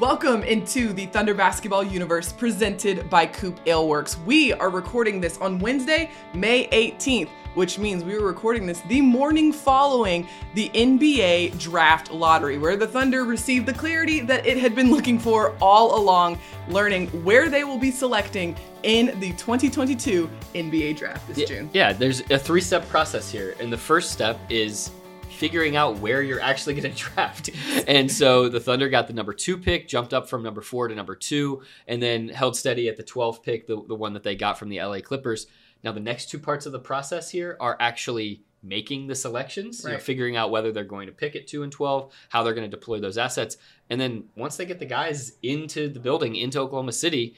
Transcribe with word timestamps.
Welcome 0.00 0.42
into 0.42 0.92
the 0.92 1.06
Thunder 1.06 1.34
Basketball 1.34 1.84
Universe 1.84 2.32
presented 2.32 3.08
by 3.08 3.26
Coop 3.26 3.64
Aleworks. 3.64 4.20
We 4.24 4.52
are 4.52 4.68
recording 4.68 5.20
this 5.20 5.38
on 5.38 5.60
Wednesday, 5.60 6.10
May 6.34 6.66
18th, 6.70 7.28
which 7.54 7.78
means 7.78 8.02
we 8.02 8.18
were 8.18 8.26
recording 8.26 8.66
this 8.66 8.80
the 8.88 9.00
morning 9.00 9.52
following 9.52 10.26
the 10.54 10.68
NBA 10.70 11.60
draft 11.60 12.10
lottery, 12.10 12.58
where 12.58 12.76
the 12.76 12.88
Thunder 12.88 13.22
received 13.22 13.66
the 13.66 13.72
clarity 13.72 14.18
that 14.18 14.44
it 14.44 14.56
had 14.56 14.74
been 14.74 14.90
looking 14.90 15.16
for 15.16 15.54
all 15.62 15.96
along, 15.96 16.40
learning 16.66 17.06
where 17.22 17.48
they 17.48 17.62
will 17.62 17.78
be 17.78 17.92
selecting 17.92 18.56
in 18.82 19.18
the 19.20 19.30
2022 19.34 20.28
NBA 20.56 20.96
draft 20.96 21.24
this 21.28 21.38
yeah, 21.38 21.46
June. 21.46 21.70
Yeah, 21.72 21.92
there's 21.92 22.28
a 22.32 22.38
three 22.38 22.60
step 22.60 22.88
process 22.88 23.30
here. 23.30 23.54
And 23.60 23.72
the 23.72 23.78
first 23.78 24.10
step 24.10 24.40
is 24.50 24.90
figuring 25.34 25.76
out 25.76 25.98
where 25.98 26.22
you're 26.22 26.40
actually 26.40 26.74
going 26.74 26.92
to 26.94 26.98
draft. 26.98 27.50
And 27.86 28.10
so 28.10 28.48
the 28.48 28.60
Thunder 28.60 28.88
got 28.88 29.06
the 29.06 29.12
number 29.12 29.32
two 29.32 29.58
pick, 29.58 29.88
jumped 29.88 30.14
up 30.14 30.28
from 30.28 30.42
number 30.42 30.60
four 30.60 30.88
to 30.88 30.94
number 30.94 31.14
two, 31.14 31.62
and 31.86 32.02
then 32.02 32.28
held 32.28 32.56
steady 32.56 32.88
at 32.88 32.96
the 32.96 33.04
12th 33.04 33.42
pick, 33.42 33.66
the, 33.66 33.82
the 33.86 33.94
one 33.94 34.14
that 34.14 34.22
they 34.22 34.34
got 34.34 34.58
from 34.58 34.68
the 34.68 34.80
LA 34.80 35.00
Clippers. 35.00 35.46
Now, 35.82 35.92
the 35.92 36.00
next 36.00 36.30
two 36.30 36.38
parts 36.38 36.66
of 36.66 36.72
the 36.72 36.78
process 36.78 37.30
here 37.30 37.56
are 37.60 37.76
actually 37.78 38.42
making 38.62 39.06
the 39.06 39.14
selections, 39.14 39.82
right. 39.84 39.90
you 39.90 39.96
know, 39.98 40.02
figuring 40.02 40.36
out 40.36 40.50
whether 40.50 40.72
they're 40.72 40.84
going 40.84 41.06
to 41.06 41.12
pick 41.12 41.36
at 41.36 41.46
2 41.46 41.62
and 41.62 41.70
12, 41.70 42.12
how 42.30 42.42
they're 42.42 42.54
going 42.54 42.68
to 42.68 42.74
deploy 42.74 42.98
those 42.98 43.18
assets. 43.18 43.58
And 43.90 44.00
then 44.00 44.24
once 44.36 44.56
they 44.56 44.64
get 44.64 44.78
the 44.78 44.86
guys 44.86 45.32
into 45.42 45.90
the 45.90 46.00
building, 46.00 46.36
into 46.36 46.58
Oklahoma 46.58 46.92
City, 46.92 47.36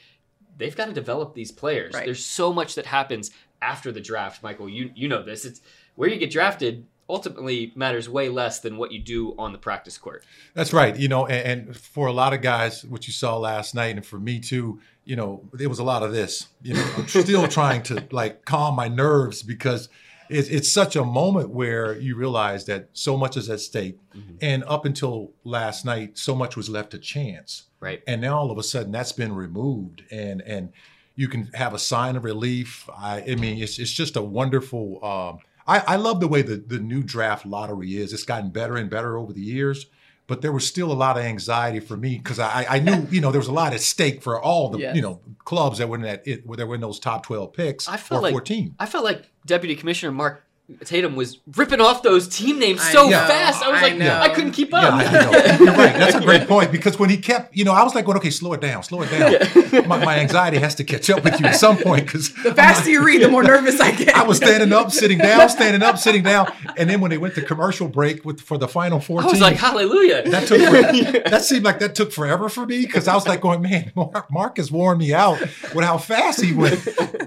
they've 0.57 0.77
got 0.77 0.87
to 0.87 0.93
develop 0.93 1.35
these 1.35 1.51
players. 1.51 1.95
Right. 1.95 2.05
There's 2.05 2.25
so 2.25 2.53
much 2.53 2.77
that 2.77 2.87
happens 2.87 3.33
after 3.61 3.91
the 3.91 4.01
draft, 4.01 4.43
Michael. 4.43 4.69
You 4.69 4.91
you 4.95 5.09
know 5.09 5.23
this. 5.23 5.45
It's 5.45 5.61
where 5.97 6.09
you 6.09 6.19
get 6.19 6.31
drafted 6.31 6.87
ultimately 7.09 7.73
matters 7.75 8.09
way 8.09 8.29
less 8.29 8.61
than 8.61 8.77
what 8.77 8.93
you 8.93 9.01
do 9.01 9.35
on 9.39 9.53
the 9.53 9.59
practice 9.59 9.97
court. 9.99 10.25
That's 10.55 10.73
right. 10.73 10.97
You 10.97 11.09
know, 11.09 11.27
and, 11.27 11.69
and, 11.69 11.77
for 11.77 12.09
a 12.09 12.13
lot 12.13 12.33
of 12.33 12.43
guys, 12.43 12.85
what 12.85 13.07
you 13.07 13.13
saw 13.13 13.37
last 13.37 13.75
night, 13.75 13.97
and 13.97 14.05
for 14.05 14.19
me 14.19 14.41
too, 14.41 14.81
you 15.05 15.17
know, 15.17 15.49
it 15.59 15.69
was 15.69 15.79
a 15.79 15.85
lot 15.85 16.03
of 16.03 16.13
this. 16.13 16.49
You 16.63 16.75
know, 16.75 16.91
I'm 16.97 17.07
still 17.07 17.47
trying 17.49 17.83
to 17.85 18.07
like 18.11 18.45
calm 18.45 18.75
my 18.75 18.89
nerves 18.89 19.43
because 19.43 19.89
it's, 20.29 20.49
it's 20.49 20.71
such 20.71 20.97
a 20.97 21.05
moment 21.05 21.51
where 21.51 21.97
you 21.97 22.17
realize 22.17 22.65
that 22.67 22.89
so 22.93 23.17
much 23.17 23.37
is 23.37 23.49
at 23.49 23.61
stake. 23.61 23.99
Mm-hmm. 24.17 24.37
And 24.41 24.65
up 24.65 24.85
until 24.85 25.33
last 25.45 25.85
night, 25.85 26.19
so 26.19 26.35
much 26.35 26.57
was 26.57 26.69
left 26.69 26.91
to 26.91 26.99
chance. 26.99 27.65
Right. 27.79 28.03
And 28.09 28.21
now 28.21 28.39
all 28.39 28.51
of 28.51 28.59
a 28.59 28.63
sudden 28.65 28.91
that's 28.91 29.13
been 29.13 29.35
removed 29.35 30.03
and, 30.11 30.43
and, 30.43 30.73
you 31.17 31.29
can 31.29 31.49
have 31.55 31.73
a 31.73 31.79
sign 31.79 32.15
of 32.15 32.25
relief. 32.25 32.89
I, 32.95 33.23
I 33.23 33.35
mean, 33.37 33.61
it's, 33.61 33.79
it's 33.79 33.91
just 33.91 34.17
a 34.17 34.23
wonderful, 34.23 35.03
um, 35.03 35.39
I, 35.67 35.81
I 35.81 35.97
love 35.97 36.21
the 36.21 36.29
way 36.29 36.43
the, 36.43 36.57
the 36.57 36.79
new 36.79 37.03
draft 37.03 37.45
lottery 37.45 37.97
is. 37.97 38.13
It's 38.13 38.25
gotten 38.25 38.51
better 38.51 38.77
and 38.77 38.89
better 38.89 39.19
over 39.19 39.33
the 39.33 39.41
years 39.41 39.87
but 40.27 40.43
there 40.43 40.53
was 40.53 40.67
still 40.67 40.91
a 40.91 40.95
lot 40.95 41.17
of 41.17 41.25
anxiety 41.25 41.81
for 41.81 41.97
me 41.97 42.19
because 42.19 42.39
I, 42.39 42.67
I 42.69 42.79
knew 42.79 43.07
you 43.11 43.21
know 43.21 43.31
there 43.31 43.41
was 43.41 43.49
a 43.49 43.53
lot 43.53 43.73
at 43.73 43.81
stake 43.81 44.23
for 44.23 44.41
all 44.41 44.71
the 44.71 44.79
yes. 44.79 44.97
you 44.97 45.03
know 45.03 45.21
clubs 45.45 45.79
that 45.79 45.89
were 45.89 45.97
in 45.97 46.03
that 46.03 46.27
it, 46.27 46.47
where 46.47 46.57
they 46.57 46.65
were 46.65 46.75
in 46.75 46.81
those 46.81 46.99
top 46.99 47.25
twelve 47.25 47.53
picks 47.53 47.89
I 47.89 47.97
felt 47.97 48.21
or 48.21 48.23
like, 48.23 48.33
fourteen. 48.33 48.75
I 48.79 48.87
felt 48.87 49.05
like 49.05 49.31
Deputy 49.45 49.77
Commissioner 49.77 50.13
Mark 50.13 50.45
Tatum 50.85 51.15
was 51.15 51.39
ripping 51.55 51.81
off 51.81 52.03
those 52.03 52.27
team 52.27 52.59
names 52.59 52.81
I 52.81 52.93
so 52.93 53.09
know, 53.09 53.11
fast. 53.11 53.63
I 53.63 53.71
was 53.71 53.83
like, 53.83 54.01
I, 54.01 54.23
I 54.23 54.29
couldn't 54.31 54.51
keep 54.51 54.75
up. 54.75 55.01
Yeah, 55.01 55.59
You're 55.59 55.67
right. 55.69 55.95
That's 55.95 56.17
a 56.17 56.21
great 56.21 56.49
point 56.49 56.73
because 56.73 56.99
when 56.99 57.09
he 57.09 57.19
kept, 57.19 57.57
you 57.57 57.65
know, 57.65 57.73
I 57.73 57.85
was 57.85 57.95
like, 57.95 58.09
"Well, 58.09 58.17
okay, 58.17 58.31
slow 58.31 58.53
it 58.53 58.61
down, 58.61 58.83
slow 58.83 59.03
it 59.03 59.11
down." 59.11 59.33
Yeah. 59.33 59.87
My, 59.87 60.03
my, 60.05 60.19
anxiety 60.19 60.59
has 60.59 60.75
to 60.77 60.85
catch 60.85 61.11
up 61.11 61.23
with 61.23 61.39
you 61.39 61.47
at 61.47 61.57
some 61.57 61.77
point 61.77 62.07
because 62.07 62.33
the 62.43 62.55
faster 62.55 62.91
you 62.91 63.05
read, 63.05 63.23
the 63.23 63.29
more 63.29 63.43
nervous 63.55 63.79
I 63.79 63.93
get. 63.93 64.17
I 64.17 64.25
was 64.25 64.39
standing 64.39 64.73
up, 64.73 64.91
sitting 64.91 65.19
down, 65.19 65.49
standing 65.49 65.83
up, 65.83 65.99
sitting 65.99 66.23
down, 66.23 66.51
and 66.77 66.89
then 66.89 67.01
when 67.01 67.11
they 67.11 67.19
went 67.19 67.35
to 67.35 67.43
commercial 67.43 67.87
break 67.87 68.25
with 68.25 68.41
for 68.41 68.59
the 68.59 68.67
final 68.67 68.99
four, 68.99 69.23
I 69.23 69.27
was 69.27 69.41
like, 69.41 69.57
"Hallelujah!" 69.57 70.29
That 70.31 70.49
took 70.49 70.61
for, 70.61 71.31
that 71.31 71.45
seemed 71.45 71.65
like 71.65 71.79
that 71.81 71.95
took 71.95 72.11
forever 72.11 72.49
for 72.49 72.67
me 72.67 72.87
because 72.87 73.07
I 73.07 73.15
was 73.15 73.29
like, 73.29 73.41
"Going, 73.43 73.63
man, 73.63 73.93
Mark, 73.95 74.33
Mark 74.33 74.57
has 74.57 74.73
worn 74.73 74.99
me 74.99 75.13
out 75.13 75.41
with 75.75 75.85
how 75.85 75.99
fast 75.99 76.41
he 76.41 76.53
went." 76.53 76.83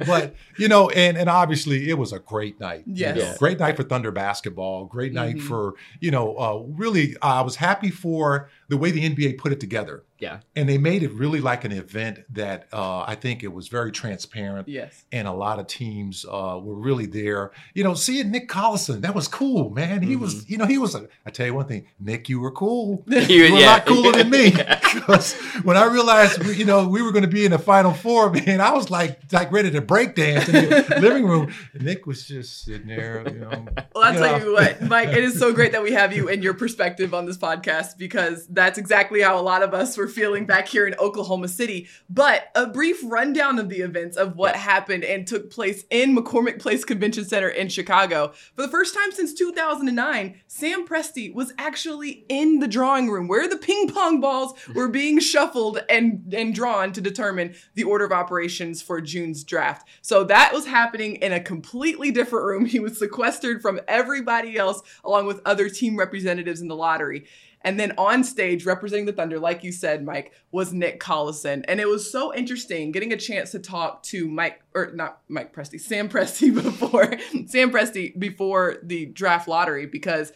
But 0.06 0.36
you 0.58 0.68
know, 0.68 0.90
and 0.90 1.18
and 1.18 1.30
obviously 1.30 1.90
it 1.90 1.98
was 1.98 2.12
a 2.12 2.20
great 2.20 2.60
night. 2.60 2.84
Yes, 2.88 3.16
you 3.16 3.24
know, 3.24 3.29
great 3.38 3.60
night 3.60 3.76
for 3.76 3.84
Thunder 3.84 4.12
basketball. 4.12 4.86
Great 4.86 5.14
night 5.14 5.38
mm-hmm. 5.38 5.48
for 5.48 5.76
you 6.00 6.12
know. 6.12 6.36
Uh, 6.38 6.64
really, 6.68 7.16
uh, 7.18 7.40
I 7.40 7.42
was 7.42 7.56
happy 7.56 7.90
for 7.90 8.50
the 8.70 8.78
way 8.78 8.92
the 8.92 9.10
NBA 9.10 9.38
put 9.38 9.52
it 9.52 9.60
together. 9.60 10.04
Yeah. 10.20 10.40
And 10.56 10.70
they 10.70 10.78
made 10.78 11.02
it 11.02 11.12
really 11.14 11.42
like 11.42 11.66
an 11.66 11.72
event 11.72 12.20
that 12.32 12.68
uh, 12.72 13.02
I 13.02 13.16
think 13.16 13.44
it 13.44 13.52
was 13.52 13.68
very 13.68 13.92
transparent. 13.92 14.68
Yes. 14.68 15.06
And 15.12 15.28
a 15.28 15.32
lot 15.32 15.60
of 15.60 15.68
teams 15.68 16.26
uh, 16.26 16.60
were 16.62 16.76
really 16.76 17.06
there. 17.06 17.52
You 17.74 17.84
know, 17.84 17.94
seeing 17.94 18.30
Nick 18.30 18.48
Collison, 18.48 19.02
that 19.02 19.16
was 19.16 19.28
cool, 19.28 19.72
man. 19.72 20.02
He 20.02 20.14
mm-hmm. 20.14 20.22
was, 20.22 20.50
you 20.50 20.58
know, 20.58 20.66
he 20.66 20.78
was, 20.78 20.94
a, 20.94 21.08
I 21.26 21.32
tell 21.32 21.48
you 21.48 21.54
one 21.54 21.66
thing, 21.66 21.88
Nick, 22.00 22.30
you 22.30 22.40
were 22.40 22.52
cool. 22.52 23.04
you, 23.08 23.44
were 23.44 23.48
yeah. 23.58 23.58
a 23.58 23.66
lot 23.66 23.86
cooler 23.86 24.12
than 24.12 24.30
me. 24.30 24.54
Because 24.90 25.36
when 25.64 25.78
I 25.78 25.86
realized, 25.86 26.44
you 26.58 26.66
know, 26.66 26.88
we 26.88 27.04
were 27.04 27.12
going 27.12 27.24
to 27.24 27.30
be 27.30 27.46
in 27.46 27.52
the 27.52 27.60
Final 27.60 27.94
Four, 27.94 28.32
man, 28.32 28.60
I 28.60 28.74
was 28.74 28.90
like, 28.90 29.20
like 29.32 29.52
ready 29.52 29.70
to 29.70 29.82
break 29.82 30.16
dance 30.16 30.50
in 30.50 30.68
the 30.68 30.98
living 31.00 31.26
room. 31.26 31.54
Nick 31.80 32.08
was 32.08 32.28
just 32.28 32.66
sitting 32.66 32.88
there, 32.88 33.24
you 33.30 33.40
know. 33.40 33.68
Well, 33.94 34.04
I'll 34.04 34.14
you 34.14 34.20
tell 34.20 34.40
know. 34.40 34.46
you 34.46 34.54
what, 34.54 34.82
Mike, 34.82 35.10
it 35.10 35.24
is 35.24 35.38
so 35.38 35.54
great 35.54 35.74
that 35.74 35.84
we 35.84 35.92
have 35.92 36.12
you 36.12 36.28
and 36.28 36.44
your 36.44 36.56
perspective 36.56 37.14
on 37.14 37.28
this 37.28 37.38
podcast 37.38 38.00
because 38.00 38.48
that's 38.60 38.78
exactly 38.78 39.22
how 39.22 39.40
a 39.40 39.42
lot 39.42 39.64
of 39.64 39.74
us 39.74 39.98
were 39.98 40.08
feeling 40.08 40.46
back 40.46 40.68
here 40.68 40.86
in 40.86 40.96
Oklahoma 41.00 41.48
City. 41.48 41.88
But 42.10 42.50
a 42.56 42.68
brief 42.68 43.00
rundown 43.04 43.58
of 43.58 43.70
the 43.70 43.82
events 43.82 44.18
of 44.18 44.36
what 44.36 44.56
yeah. 44.56 44.62
happened 44.62 45.04
and 45.04 45.26
took 45.26 45.50
place 45.50 45.86
in 45.90 46.16
McCormick 46.16 46.60
Place 46.60 46.84
Convention 46.84 47.26
Center 47.26 47.50
in 47.50 47.70
Chicago. 47.70 48.34
For 48.56 48.64
the 48.64 48.68
first 48.68 48.94
time 48.94 49.12
since 49.12 49.34
2009, 49.34 50.42
Sam 50.48 50.88
Presti 50.88 51.34
was 51.34 51.54
actually 51.58 52.26
in 52.28 52.60
the 52.60 52.68
drawing 52.68 53.10
room 53.10 53.28
where 53.28 53.48
the 53.48 53.58
ping 53.58 53.90
pong 53.90 54.20
balls 54.20 54.54
were 54.74 54.88
being 55.00 55.20
shuffled 55.20 55.84
and, 55.90 56.34
and 56.34 56.54
drawn 56.54 56.92
to 56.94 57.02
determine 57.02 57.56
the 57.76 57.84
order 57.84 58.06
of 58.06 58.12
operations 58.12 58.82
for 58.82 59.00
June's 59.00 59.44
draft. 59.44 59.88
So 60.02 60.24
that 60.26 60.54
was 60.54 60.66
happening 60.66 61.16
in 61.16 61.32
a 61.32 61.40
completely 61.40 62.12
different 62.12 62.46
room. 62.46 62.66
He 62.66 62.80
was 62.80 63.00
sequestered 63.00 63.62
from 63.62 63.80
everybody 63.88 64.58
else, 64.58 64.82
along 65.04 65.28
with 65.28 65.42
other 65.46 65.70
team 65.70 65.98
representatives 65.98 66.62
in 66.62 66.68
the 66.68 66.76
lottery. 66.76 67.26
And 67.62 67.80
then 67.80 67.94
on 67.98 68.24
stage, 68.24 68.66
representing 68.66 69.06
the 69.06 69.14
Thunder, 69.14 69.40
like 69.40 69.64
you 69.64 69.72
said, 69.72 70.06
Mike, 70.06 70.32
was 70.52 70.72
Nick 70.72 71.00
Collison. 71.00 71.66
And 71.68 71.80
it 71.80 71.88
was 71.88 72.10
so 72.10 72.34
interesting 72.34 72.92
getting 72.92 73.12
a 73.12 73.18
chance 73.18 73.52
to 73.52 73.60
talk 73.60 74.04
to 74.04 74.30
Mike, 74.30 74.62
or 74.74 74.92
not 74.94 75.22
Mike 75.28 75.54
Presti, 75.54 75.80
Sam 75.80 76.08
Presti 76.10 76.54
before, 76.64 77.14
Sam 77.48 77.72
Presti 77.72 78.18
before 78.18 78.78
the 78.84 79.08
draft 79.08 79.48
lottery, 79.48 79.86
because 79.86 80.32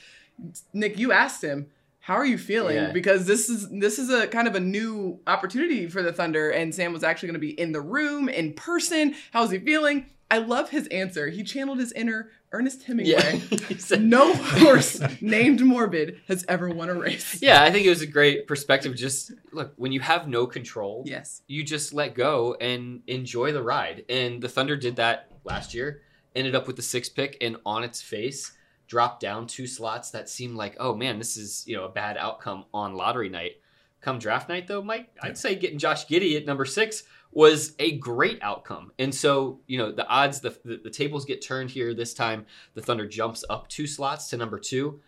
Nick, 0.74 1.00
you 1.00 1.12
asked 1.12 1.44
him, 1.44 1.68
how 2.04 2.16
are 2.16 2.26
you 2.26 2.38
feeling? 2.38 2.76
Yeah. 2.76 2.92
Because 2.92 3.26
this 3.26 3.50
is 3.50 3.70
this 3.70 3.98
is 3.98 4.10
a 4.10 4.28
kind 4.28 4.46
of 4.46 4.56
a 4.56 4.60
new 4.60 5.22
opportunity 5.26 5.88
for 5.88 6.04
the 6.04 6.12
Thunder, 6.12 6.50
and 6.50 6.76
Sam 6.76 6.92
was 6.92 7.02
actually 7.02 7.28
going 7.28 7.40
to 7.40 7.40
be 7.40 7.58
in 7.58 7.72
the 7.72 7.80
room 7.80 8.28
in 8.28 8.52
person. 8.52 9.16
How's 9.32 9.52
he 9.52 9.60
feeling? 9.60 10.08
I 10.34 10.40
love 10.40 10.72
his 10.72 10.88
answer. 10.88 11.28
He 11.28 11.44
channeled 11.44 11.78
his 11.78 11.92
inner 11.92 12.32
Ernest 12.52 12.82
Hemingway. 12.86 13.40
Yeah. 13.52 13.58
said, 13.78 14.02
no 14.02 14.34
horse 14.34 15.00
named 15.22 15.62
Morbid 15.62 16.22
has 16.28 16.44
ever 16.50 16.70
won 16.70 16.90
a 16.90 16.96
race. 16.96 17.40
Yeah, 17.40 17.62
I 17.62 17.70
think 17.70 17.86
it 17.86 17.90
was 17.90 18.02
a 18.02 18.08
great 18.08 18.48
perspective. 18.48 18.96
Just 18.96 19.32
look, 19.52 19.74
when 19.76 19.92
you 19.92 20.00
have 20.00 20.28
no 20.28 20.48
control, 20.48 21.04
yes, 21.06 21.44
you 21.46 21.64
just 21.64 21.94
let 21.94 22.16
go 22.16 22.56
and 22.60 23.04
enjoy 23.06 23.52
the 23.52 23.62
ride. 23.62 24.06
And 24.10 24.42
the 24.42 24.50
Thunder 24.50 24.76
did 24.76 24.96
that 24.96 25.30
last 25.44 25.76
year. 25.76 26.02
Ended 26.36 26.56
up 26.56 26.66
with 26.66 26.78
the 26.78 26.82
sixth 26.82 27.14
pick, 27.14 27.38
and 27.40 27.58
on 27.64 27.84
its 27.84 28.02
face, 28.02 28.54
dropped 28.88 29.20
down 29.20 29.46
two 29.46 29.68
slots 29.68 30.10
that 30.12 30.30
seemed 30.30 30.56
like, 30.56 30.76
oh 30.80 30.96
man, 30.96 31.20
this 31.20 31.38
is 31.38 31.64
you 31.68 31.76
know 31.76 31.84
a 31.84 31.90
bad 31.90 32.18
outcome 32.18 32.66
on 32.74 32.96
lottery 32.96 33.30
night. 33.30 33.58
Come 34.04 34.20
draft 34.20 34.50
night, 34.50 34.68
though, 34.68 34.84
Mike, 34.84 35.10
I'd 35.22 35.38
say 35.38 35.56
getting 35.56 35.80
Josh 35.80 36.08
Giddey 36.08 36.36
at 36.36 36.46
number 36.46 36.66
six 36.66 37.04
was 37.32 37.74
a 37.80 37.98
great 37.98 38.38
outcome. 38.42 38.92
And 39.00 39.16
so, 39.16 39.62
you 39.66 39.78
know, 39.78 39.94
the 39.94 40.06
odds, 40.08 40.42
the, 40.42 40.50
the, 40.66 40.82
the, 40.84 40.90
tables 40.90 41.24
get 41.24 41.42
turned 41.42 41.72
here 41.72 41.94
this 41.94 42.14
time. 42.14 42.46
The 42.74 42.82
Thunder 42.82 43.08
jumps 43.08 43.46
up 43.50 43.70
two 43.70 43.88
slots 43.88 44.30
to 44.30 44.38
number 44.38 44.60
two. 44.60 45.00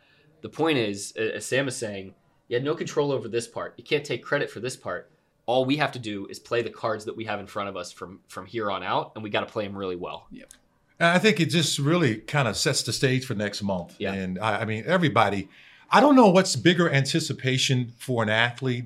The 0.41 0.49
point 0.49 0.77
is, 0.77 1.11
as 1.17 1.45
Sam 1.45 1.67
is 1.67 1.75
saying, 1.75 2.15
you 2.47 2.55
had 2.55 2.63
no 2.63 2.73
control 2.73 3.11
over 3.11 3.27
this 3.27 3.47
part. 3.47 3.73
You 3.77 3.83
can't 3.83 4.05
take 4.05 4.23
credit 4.23 4.49
for 4.49 4.61
this 4.61 4.77
part. 4.77 5.11
All 5.45 5.65
we 5.65 5.75
have 5.75 5.91
to 5.91 5.99
do 5.99 6.25
is 6.27 6.39
play 6.39 6.61
the 6.61 6.69
cards 6.69 7.03
that 7.03 7.17
we 7.17 7.25
have 7.25 7.41
in 7.41 7.47
front 7.47 7.67
of 7.67 7.75
us 7.75 7.91
from 7.91 8.21
from 8.27 8.45
here 8.45 8.71
on 8.71 8.81
out, 8.81 9.11
and 9.15 9.23
we 9.23 9.29
got 9.29 9.41
to 9.41 9.45
play 9.45 9.67
them 9.67 9.77
really 9.77 9.95
well. 9.95 10.27
Yep. 10.31 10.53
I 10.99 11.19
think 11.19 11.39
it 11.39 11.47
just 11.47 11.77
really 11.77 12.17
kind 12.17 12.47
of 12.47 12.55
sets 12.55 12.81
the 12.83 12.93
stage 12.93 13.25
for 13.25 13.35
next 13.35 13.61
month. 13.61 13.95
Yeah. 13.99 14.13
And 14.13 14.39
I, 14.39 14.61
I 14.61 14.65
mean, 14.65 14.85
everybody, 14.87 15.49
I 15.91 15.99
don't 15.99 16.15
know 16.15 16.29
what's 16.29 16.55
bigger 16.55 16.89
anticipation 16.89 17.93
for 17.97 18.23
an 18.23 18.29
athlete, 18.29 18.85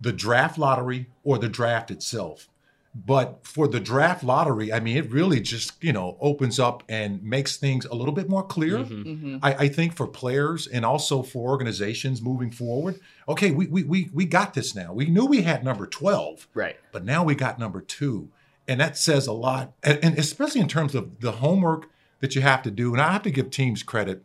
the 0.00 0.12
draft 0.12 0.58
lottery 0.58 1.06
or 1.24 1.38
the 1.38 1.48
draft 1.48 1.90
itself. 1.90 2.48
But 2.94 3.46
for 3.46 3.68
the 3.68 3.80
draft 3.80 4.22
lottery, 4.22 4.70
I 4.70 4.78
mean, 4.78 4.98
it 4.98 5.10
really 5.10 5.40
just, 5.40 5.82
you 5.82 5.94
know, 5.94 6.18
opens 6.20 6.58
up 6.58 6.82
and 6.90 7.22
makes 7.22 7.56
things 7.56 7.86
a 7.86 7.94
little 7.94 8.12
bit 8.12 8.28
more 8.28 8.42
clear. 8.42 8.78
Mm-hmm. 8.78 9.02
Mm-hmm. 9.02 9.36
I, 9.42 9.54
I, 9.54 9.68
think 9.68 9.94
for 9.94 10.06
players 10.06 10.66
and 10.66 10.84
also 10.84 11.22
for 11.22 11.50
organizations 11.50 12.20
moving 12.20 12.50
forward, 12.50 13.00
okay, 13.26 13.50
we, 13.50 13.66
we, 13.66 13.82
we, 13.84 14.10
we 14.12 14.26
got 14.26 14.52
this 14.52 14.74
now. 14.74 14.92
We 14.92 15.06
knew 15.06 15.24
we 15.24 15.40
had 15.40 15.64
number 15.64 15.86
12. 15.86 16.48
Right. 16.52 16.76
But 16.92 17.06
now 17.06 17.24
we 17.24 17.34
got 17.34 17.58
number 17.58 17.80
two. 17.80 18.28
And 18.68 18.78
that 18.80 18.98
says 18.98 19.26
a 19.26 19.32
lot. 19.32 19.72
And, 19.82 19.98
and 20.02 20.18
especially 20.18 20.60
in 20.60 20.68
terms 20.68 20.94
of 20.94 21.20
the 21.20 21.32
homework 21.32 21.88
that 22.20 22.34
you 22.34 22.42
have 22.42 22.62
to 22.62 22.70
do. 22.70 22.92
And 22.92 23.00
I 23.00 23.12
have 23.12 23.22
to 23.22 23.30
give 23.30 23.50
teams 23.50 23.82
credit. 23.82 24.22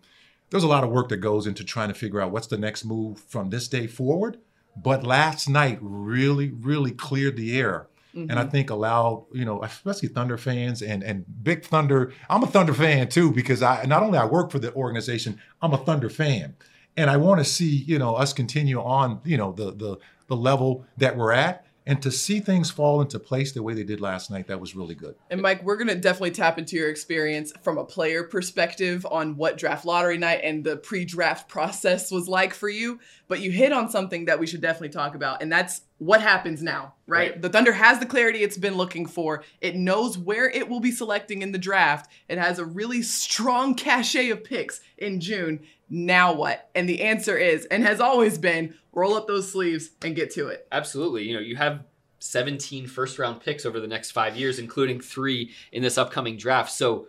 There's 0.50 0.64
a 0.64 0.68
lot 0.68 0.84
of 0.84 0.90
work 0.92 1.10
that 1.10 1.18
goes 1.18 1.46
into 1.48 1.64
trying 1.64 1.90
to 1.90 1.94
figure 1.94 2.22
out 2.22 2.32
what's 2.32 2.48
the 2.48 2.58
next 2.58 2.86
move 2.86 3.20
from 3.20 3.50
this 3.50 3.68
day 3.68 3.88
forward. 3.88 4.38
but 4.82 5.04
last 5.04 5.50
night 5.50 5.80
really, 5.82 6.50
really 6.52 6.92
cleared 6.92 7.36
the 7.36 7.58
air. 7.60 7.88
Mm-hmm. 8.16 8.30
And 8.30 8.40
I 8.40 8.46
think 8.46 8.70
allowed, 8.70 9.26
you 9.34 9.46
know, 9.46 9.64
especially 9.64 10.10
Thunder 10.10 10.38
fans 10.38 10.82
and 10.82 11.04
and 11.04 11.26
big 11.44 11.64
Thunder. 11.66 12.14
I'm 12.30 12.44
a 12.44 12.48
Thunder 12.48 12.74
fan 12.74 13.10
too 13.10 13.32
because 13.32 13.62
I 13.62 13.86
not 13.86 14.04
only 14.04 14.18
I 14.18 14.26
work 14.26 14.52
for 14.52 14.60
the 14.60 14.74
organization, 14.74 15.40
I'm 15.62 15.74
a 15.74 15.78
Thunder 15.78 16.10
fan, 16.10 16.56
and 16.96 17.10
I 17.10 17.18
want 17.18 17.40
to 17.40 17.46
see 17.46 17.70
you 17.70 18.00
know 18.00 18.16
us 18.16 18.34
continue 18.34 18.80
on 18.80 19.22
you 19.24 19.38
know 19.38 19.52
the 19.52 19.72
the 19.72 19.98
the 20.28 20.36
level 20.36 20.86
that 20.98 21.16
we're 21.16 21.32
at 21.32 21.67
and 21.88 22.02
to 22.02 22.12
see 22.12 22.40
things 22.40 22.70
fall 22.70 23.02
into 23.02 23.18
place 23.18 23.54
the 23.54 23.64
way 23.64 23.74
they 23.74 23.84
did 23.84 24.00
last 24.00 24.30
night 24.30 24.48
that 24.48 24.60
was 24.60 24.76
really 24.76 24.94
good 24.94 25.16
And 25.30 25.42
Mike, 25.42 25.64
we're 25.64 25.78
going 25.78 25.88
to 25.88 25.96
definitely 25.96 26.32
tap 26.32 26.60
into 26.60 26.76
your 26.76 26.90
experience 26.90 27.54
from 27.62 27.78
a 27.78 27.86
player 27.86 28.24
perspective 28.24 29.06
on 29.10 29.38
what 29.38 29.58
draft 29.58 29.86
lottery 29.86 30.18
night 30.18 30.42
and 30.44 30.64
the 30.64 30.78
pre 30.78 31.06
draft 31.06 31.48
process 31.48 32.12
was 32.12 32.28
like 32.28 32.54
for 32.54 32.70
you. 32.70 33.00
But 33.28 33.40
you 33.42 33.52
hit 33.52 33.74
on 33.74 33.90
something 33.90 34.26
that 34.26 34.40
we 34.40 34.48
should 34.48 34.62
definitely 34.62 34.90
talk 34.90 35.14
about, 35.14 35.42
and 35.42 35.52
that's 35.52 35.82
what 35.98 36.22
happens 36.22 36.62
now, 36.62 36.94
right? 37.08 37.32
Right. 37.32 37.42
The 37.42 37.50
Thunder 37.50 37.74
has 37.74 38.00
the 38.00 38.06
clarity 38.06 38.44
it's 38.44 38.58
been 38.58 38.76
looking 38.76 39.06
for. 39.06 39.44
It 39.62 39.76
knows 39.76 40.18
where 40.18 40.50
it 40.50 40.70
will 40.70 40.80
be 40.80 40.92
selecting 40.92 41.42
in 41.42 41.52
the 41.52 41.58
draft. 41.58 42.10
It 42.30 42.38
has 42.38 42.60
a 42.60 42.66
really 42.66 43.02
strong 43.02 43.76
cachet 43.76 44.30
of 44.30 44.44
picks 44.44 44.80
in 44.98 45.20
June. 45.20 45.62
Now 45.90 46.34
what? 46.34 46.70
And 46.76 46.88
the 46.88 47.02
answer 47.02 47.38
is, 47.38 47.66
and 47.66 47.84
has 47.84 48.00
always 48.00 48.38
been, 48.38 48.76
roll 48.92 49.16
up 49.16 49.28
those 49.28 49.52
sleeves 49.52 49.92
and 50.02 50.16
get 50.16 50.32
to 50.32 50.48
it. 50.48 50.68
Absolutely. 50.72 51.24
You 51.24 51.36
know, 51.36 51.40
you 51.40 51.56
have 51.56 51.84
17 52.20 52.88
first 52.88 53.20
round 53.20 53.42
picks 53.42 53.66
over 53.66 53.80
the 53.80 53.88
next 53.88 54.12
five 54.12 54.36
years, 54.36 54.60
including 54.60 55.00
three 55.00 55.52
in 55.72 55.84
this 55.84 55.98
upcoming 55.98 56.38
draft. 56.38 56.72
So 56.72 57.08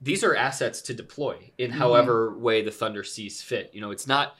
these 0.00 0.22
are 0.22 0.36
assets 0.36 0.82
to 0.82 0.94
deploy 0.94 1.52
in 1.58 1.70
mm-hmm. 1.70 1.78
however 1.78 2.38
way 2.38 2.62
the 2.62 2.70
Thunder 2.70 3.02
sees 3.02 3.42
fit. 3.42 3.70
You 3.72 3.80
know, 3.80 3.90
it's 3.90 4.06
not 4.06 4.36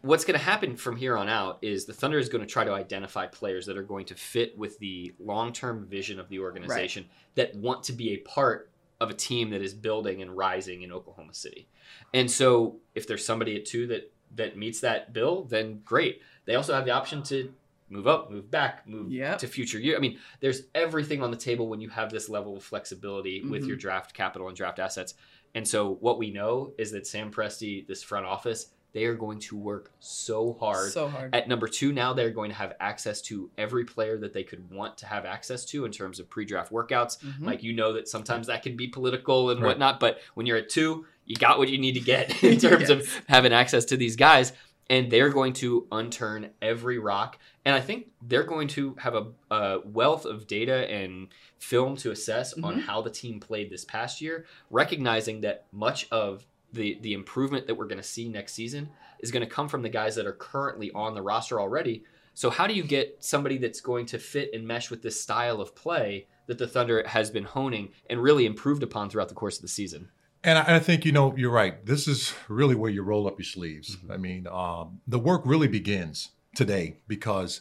what's 0.00 0.24
going 0.24 0.38
to 0.38 0.44
happen 0.44 0.76
from 0.76 0.96
here 0.96 1.16
on 1.16 1.28
out 1.28 1.58
is 1.60 1.84
the 1.84 1.92
Thunder 1.92 2.18
is 2.18 2.28
going 2.28 2.40
to 2.40 2.50
try 2.50 2.64
to 2.64 2.72
identify 2.72 3.26
players 3.26 3.66
that 3.66 3.76
are 3.76 3.82
going 3.82 4.06
to 4.06 4.14
fit 4.14 4.56
with 4.56 4.78
the 4.78 5.12
long 5.20 5.52
term 5.52 5.86
vision 5.86 6.18
of 6.18 6.28
the 6.28 6.38
organization 6.38 7.04
that 7.34 7.54
want 7.54 7.84
to 7.84 7.92
be 7.92 8.12
a 8.12 8.16
part 8.18 8.70
of 9.04 9.10
a 9.10 9.14
team 9.14 9.50
that 9.50 9.62
is 9.62 9.72
building 9.74 10.20
and 10.22 10.36
rising 10.36 10.82
in 10.82 10.90
Oklahoma 10.92 11.34
City. 11.34 11.68
And 12.12 12.30
so 12.30 12.76
if 12.94 13.06
there's 13.06 13.24
somebody 13.24 13.54
at 13.56 13.64
two 13.64 13.86
that 13.88 14.10
that 14.36 14.56
meets 14.56 14.80
that 14.80 15.12
bill, 15.12 15.44
then 15.44 15.80
great. 15.84 16.20
They 16.44 16.56
also 16.56 16.74
have 16.74 16.84
the 16.84 16.90
option 16.90 17.22
to 17.24 17.52
move 17.88 18.08
up, 18.08 18.32
move 18.32 18.50
back, 18.50 18.84
move 18.88 19.12
Yep. 19.12 19.38
to 19.38 19.46
future 19.46 19.78
year. 19.78 19.96
I 19.96 20.00
mean, 20.00 20.18
there's 20.40 20.62
everything 20.74 21.22
on 21.22 21.30
the 21.30 21.36
table 21.36 21.68
when 21.68 21.80
you 21.80 21.88
have 21.90 22.10
this 22.10 22.28
level 22.28 22.56
of 22.56 22.64
flexibility 22.64 23.42
with 23.42 23.62
Mhm. 23.62 23.68
your 23.68 23.76
draft 23.76 24.12
capital 24.12 24.48
and 24.48 24.56
draft 24.56 24.80
assets. 24.80 25.14
And 25.54 25.68
so 25.68 25.94
what 26.00 26.18
we 26.18 26.30
know 26.32 26.72
is 26.78 26.90
that 26.92 27.06
Sam 27.06 27.30
Presti, 27.30 27.86
this 27.86 28.02
front 28.02 28.26
office, 28.26 28.72
they 28.94 29.04
are 29.04 29.14
going 29.14 29.38
to 29.40 29.56
work 29.56 29.92
so 30.00 30.56
hard. 30.58 30.90
So 30.92 31.08
hard. 31.08 31.34
At 31.34 31.48
number 31.48 31.68
two, 31.68 31.92
now 31.92 32.14
they're 32.14 32.30
going 32.30 32.50
to 32.50 32.56
have 32.56 32.72
access 32.80 33.20
to 33.22 33.50
every 33.58 33.84
player 33.84 34.16
that 34.18 34.32
they 34.32 34.44
could 34.44 34.70
want 34.70 34.96
to 34.98 35.06
have 35.06 35.26
access 35.26 35.64
to 35.66 35.84
in 35.84 35.92
terms 35.92 36.18
of 36.20 36.30
pre-draft 36.30 36.72
workouts. 36.72 37.18
Mhm. 37.18 37.44
Like 37.44 37.62
you 37.62 37.72
know 37.74 37.92
that 37.92 38.08
sometimes 38.08 38.46
that 38.46 38.62
can 38.62 38.76
be 38.76 38.86
political 38.88 39.50
and 39.50 39.60
Right. 39.60 39.68
whatnot, 39.68 40.00
but 40.00 40.20
when 40.34 40.46
you're 40.46 40.56
at 40.56 40.70
two, 40.70 41.04
you 41.26 41.36
got 41.36 41.58
what 41.58 41.68
you 41.68 41.76
need 41.78 41.94
to 41.94 42.00
get 42.00 42.42
in 42.44 42.58
terms 42.60 42.88
of 42.88 43.06
having 43.28 43.52
access 43.52 43.84
to 43.86 43.96
these 43.98 44.16
guys. 44.16 44.52
And 44.90 45.10
they're 45.10 45.30
going 45.30 45.54
to 45.54 45.86
unturn 45.90 46.50
every 46.60 46.98
rock. 46.98 47.38
And 47.64 47.74
I 47.74 47.80
think 47.80 48.10
they're 48.22 48.42
going 48.44 48.68
to 48.68 48.94
have 48.98 49.14
a, 49.14 49.26
a 49.50 49.80
wealth 49.80 50.26
of 50.26 50.46
data 50.46 50.88
and 50.90 51.28
film 51.58 51.96
to 51.96 52.10
assess 52.10 52.52
on 52.62 52.76
Mhm. 52.76 52.80
how 52.82 53.00
the 53.00 53.08
team 53.08 53.40
played 53.40 53.70
this 53.70 53.86
past 53.86 54.20
year, 54.20 54.44
recognizing 54.70 55.40
that 55.40 55.64
much 55.72 56.06
of 56.10 56.46
the, 56.74 56.98
the 57.00 57.14
improvement 57.14 57.66
that 57.66 57.74
we're 57.74 57.86
going 57.86 58.00
to 58.00 58.02
see 58.02 58.28
next 58.28 58.52
season 58.52 58.90
is 59.20 59.30
going 59.30 59.46
to 59.46 59.52
come 59.52 59.68
from 59.68 59.82
the 59.82 59.88
guys 59.88 60.16
that 60.16 60.26
are 60.26 60.32
currently 60.32 60.90
on 60.92 61.14
the 61.14 61.22
roster 61.22 61.60
already. 61.60 62.04
So, 62.34 62.50
how 62.50 62.66
do 62.66 62.74
you 62.74 62.82
get 62.82 63.18
somebody 63.20 63.58
that's 63.58 63.80
going 63.80 64.06
to 64.06 64.18
fit 64.18 64.50
and 64.52 64.66
mesh 64.66 64.90
with 64.90 65.02
this 65.02 65.20
style 65.20 65.60
of 65.60 65.74
play 65.74 66.26
that 66.46 66.58
the 66.58 66.66
Thunder 66.66 67.06
has 67.06 67.30
been 67.30 67.44
honing 67.44 67.90
and 68.10 68.20
really 68.20 68.44
improved 68.44 68.82
upon 68.82 69.08
throughout 69.08 69.28
the 69.28 69.34
course 69.34 69.56
of 69.56 69.62
the 69.62 69.68
season? 69.68 70.08
And 70.42 70.58
I, 70.58 70.76
I 70.76 70.78
think 70.80 71.04
you 71.04 71.12
know 71.12 71.34
you're 71.36 71.52
right. 71.52 71.84
This 71.86 72.08
is 72.08 72.34
really 72.48 72.74
where 72.74 72.90
you 72.90 73.02
roll 73.02 73.26
up 73.26 73.38
your 73.38 73.46
sleeves. 73.46 73.96
I 74.10 74.16
mean, 74.16 74.46
um, 74.48 75.00
the 75.06 75.18
work 75.18 75.42
really 75.44 75.68
begins 75.68 76.30
today 76.56 76.98
because 77.06 77.60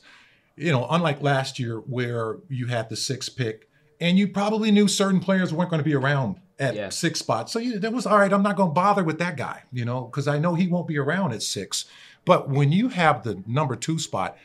you 0.56 0.72
know, 0.72 0.88
unlike 0.90 1.22
last 1.22 1.60
year 1.60 1.78
where 1.80 2.38
you 2.50 2.68
had 2.68 2.90
the 2.90 2.96
sixth 2.96 3.36
pick 3.36 3.70
and 4.04 4.20
you 4.20 4.28
probably 4.28 4.70
knew 4.70 4.88
certain 4.88 5.20
players 5.22 5.54
weren't 5.54 5.70
going 5.70 5.80
to 5.80 5.84
be 5.86 5.96
around 5.96 6.36
at 6.60 6.76
Yeah. 6.76 6.90
six 6.90 7.20
spots, 7.20 7.52
so 7.54 7.60
you, 7.60 7.80
that 7.80 7.94
was 7.94 8.06
all 8.06 8.18
right. 8.20 8.32
I'm 8.32 8.44
not 8.44 8.56
going 8.58 8.70
to 8.70 8.74
bother 8.74 9.04
with 9.04 9.18
that 9.20 9.38
guy, 9.38 9.64
you 9.72 9.86
know, 9.86 10.02
because 10.02 10.28
I 10.28 10.38
know 10.38 10.54
he 10.56 10.68
won't 10.68 10.88
be 10.88 10.98
around 11.00 11.32
at 11.32 11.42
six. 11.42 11.86
But 12.26 12.50
when 12.50 12.72
you 12.72 12.90
have 12.90 13.24
the 13.24 13.42
number 13.48 13.76
two 13.76 13.98
spot, 13.98 14.38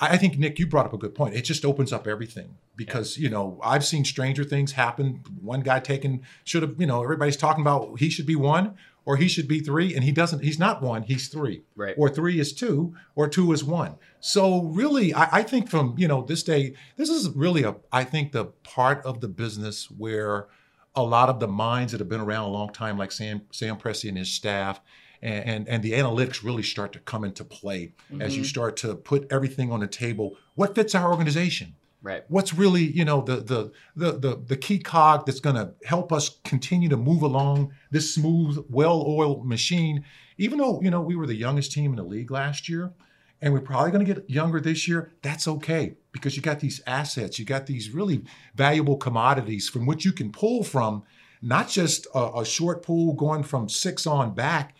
I 0.00 0.14
I 0.14 0.16
think 0.16 0.38
Nick, 0.38 0.58
you 0.58 0.66
brought 0.66 0.86
up 0.86 0.92
a 0.92 0.98
good 0.98 1.14
point. 1.14 1.34
It 1.34 1.42
just 1.42 1.64
opens 1.64 1.92
up 1.92 2.06
everything 2.08 2.56
because 2.76 3.16
you 3.16 3.30
know 3.30 3.58
I've 3.62 3.84
seen 3.84 4.04
stranger 4.04 4.44
things 4.44 4.72
happen. 4.72 5.20
One 5.40 5.60
guy 5.60 5.78
taken 5.80 6.22
should 6.44 6.62
have, 6.62 6.74
you 6.80 6.86
know, 6.86 7.02
everybody's 7.02 7.36
talking 7.36 7.62
about 7.62 8.00
he 8.00 8.10
should 8.10 8.26
be 8.26 8.36
one 8.36 8.74
or 9.06 9.16
he 9.16 9.28
should 9.28 9.46
be 9.46 9.60
three, 9.60 9.94
and 9.94 10.04
he 10.04 10.12
doesn't. 10.12 10.42
He's 10.42 10.58
not 10.58 10.82
one. 10.82 11.02
He's 11.02 11.28
three. 11.28 11.62
Right. 11.76 11.94
Or 11.98 12.08
three 12.08 12.40
is 12.40 12.52
two, 12.52 12.94
or 13.14 13.28
two 13.28 13.52
is 13.52 13.62
one. 13.62 13.96
So 14.20 14.62
really, 14.62 15.12
I, 15.12 15.28
I 15.38 15.42
think 15.42 15.68
from 15.68 15.94
you 15.98 16.08
know 16.08 16.22
this 16.22 16.42
day, 16.42 16.74
this 16.96 17.08
is 17.10 17.28
really 17.30 17.62
a 17.62 17.76
I 17.92 18.04
think 18.04 18.32
the 18.32 18.46
part 18.62 19.04
of 19.04 19.20
the 19.20 19.28
business 19.28 19.90
where 19.90 20.48
a 20.94 21.02
lot 21.02 21.28
of 21.28 21.40
the 21.40 21.48
minds 21.48 21.92
that 21.92 22.00
have 22.00 22.08
been 22.08 22.20
around 22.20 22.44
a 22.44 22.52
long 22.52 22.72
time, 22.72 22.96
like 22.96 23.12
Sam 23.12 23.42
Sam 23.50 23.76
Presti 23.76 24.08
and 24.08 24.18
his 24.18 24.30
staff, 24.30 24.80
and 25.20 25.44
and, 25.44 25.68
and 25.68 25.82
the 25.82 25.92
analytics 25.92 26.42
really 26.42 26.62
start 26.62 26.92
to 26.94 26.98
come 27.00 27.24
into 27.24 27.44
play 27.44 27.92
as 28.20 28.36
you 28.36 28.42
mm-hmm. 28.42 28.48
start 28.48 28.76
to 28.78 28.94
put 28.94 29.26
everything 29.30 29.70
on 29.70 29.80
the 29.80 29.86
table. 29.86 30.36
What 30.54 30.74
fits 30.74 30.94
our 30.94 31.10
organization? 31.10 31.74
Right. 32.04 32.22
What's 32.28 32.52
really 32.52 32.82
you 32.82 33.06
know 33.06 33.22
the 33.22 33.36
the 33.36 33.72
the 33.96 34.12
the, 34.18 34.42
the 34.46 34.56
key 34.58 34.78
cog 34.78 35.24
that's 35.24 35.40
going 35.40 35.56
to 35.56 35.72
help 35.86 36.12
us 36.12 36.36
continue 36.44 36.90
to 36.90 36.98
move 36.98 37.22
along 37.22 37.72
this 37.90 38.14
smooth, 38.14 38.62
well-oiled 38.68 39.46
machine. 39.46 40.04
Even 40.36 40.58
though 40.58 40.82
you 40.82 40.90
know 40.90 41.00
we 41.00 41.16
were 41.16 41.26
the 41.26 41.34
youngest 41.34 41.72
team 41.72 41.92
in 41.92 41.96
the 41.96 42.02
league 42.02 42.30
last 42.30 42.68
year, 42.68 42.92
and 43.40 43.54
we're 43.54 43.60
probably 43.60 43.90
going 43.90 44.04
to 44.04 44.14
get 44.14 44.28
younger 44.28 44.60
this 44.60 44.86
year. 44.86 45.12
That's 45.22 45.48
okay 45.48 45.94
because 46.12 46.36
you 46.36 46.42
got 46.42 46.60
these 46.60 46.82
assets, 46.86 47.38
you 47.38 47.46
got 47.46 47.64
these 47.64 47.88
really 47.88 48.22
valuable 48.54 48.98
commodities 48.98 49.70
from 49.70 49.86
which 49.86 50.04
you 50.04 50.12
can 50.12 50.30
pull 50.30 50.62
from, 50.62 51.04
not 51.40 51.70
just 51.70 52.06
a, 52.14 52.40
a 52.40 52.44
short 52.44 52.82
pool 52.82 53.14
going 53.14 53.44
from 53.44 53.66
six 53.66 54.06
on 54.06 54.34
back, 54.34 54.74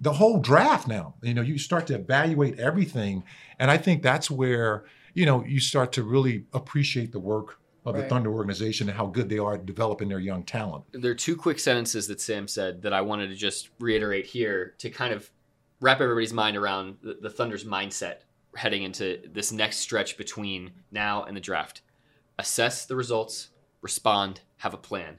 the 0.00 0.12
whole 0.12 0.40
draft 0.40 0.86
now. 0.86 1.14
You 1.22 1.32
know, 1.32 1.42
you 1.42 1.56
start 1.56 1.86
to 1.86 1.94
evaluate 1.94 2.58
everything, 2.60 3.24
and 3.58 3.70
I 3.70 3.78
think 3.78 4.02
that's 4.02 4.30
where 4.30 4.84
you 5.16 5.24
know 5.24 5.42
you 5.44 5.58
start 5.58 5.92
to 5.92 6.02
really 6.02 6.44
appreciate 6.52 7.10
the 7.10 7.18
work 7.18 7.58
of 7.86 7.96
the 7.96 8.02
Thunder 8.02 8.32
organization 8.32 8.88
and 8.88 8.96
how 8.96 9.06
good 9.06 9.28
they 9.28 9.38
are 9.38 9.54
at 9.54 9.64
developing 9.64 10.08
their 10.08 10.18
young 10.18 10.42
talent. 10.42 10.84
There 10.92 11.12
are 11.12 11.14
two 11.14 11.36
quick 11.36 11.60
sentences 11.60 12.08
that 12.08 12.20
Sam 12.20 12.48
said 12.48 12.82
that 12.82 12.92
I 12.92 13.00
wanted 13.00 13.28
to 13.28 13.36
just 13.36 13.70
reiterate 13.78 14.26
here 14.26 14.74
to 14.78 14.90
kind 14.90 15.14
of 15.14 15.30
wrap 15.80 16.00
everybody's 16.00 16.32
mind 16.32 16.56
around 16.56 16.96
the, 17.00 17.18
the 17.22 17.30
Thunder's 17.30 17.64
mindset 17.64 18.22
heading 18.56 18.82
into 18.82 19.20
this 19.32 19.52
next 19.52 19.78
stretch 19.78 20.18
between 20.18 20.72
now 20.90 21.22
and 21.22 21.36
the 21.36 21.40
draft. 21.40 21.82
Assess 22.40 22.86
the 22.86 22.96
results, 22.96 23.50
respond, 23.82 24.40
have 24.58 24.74
a 24.74 24.78
plan 24.78 25.18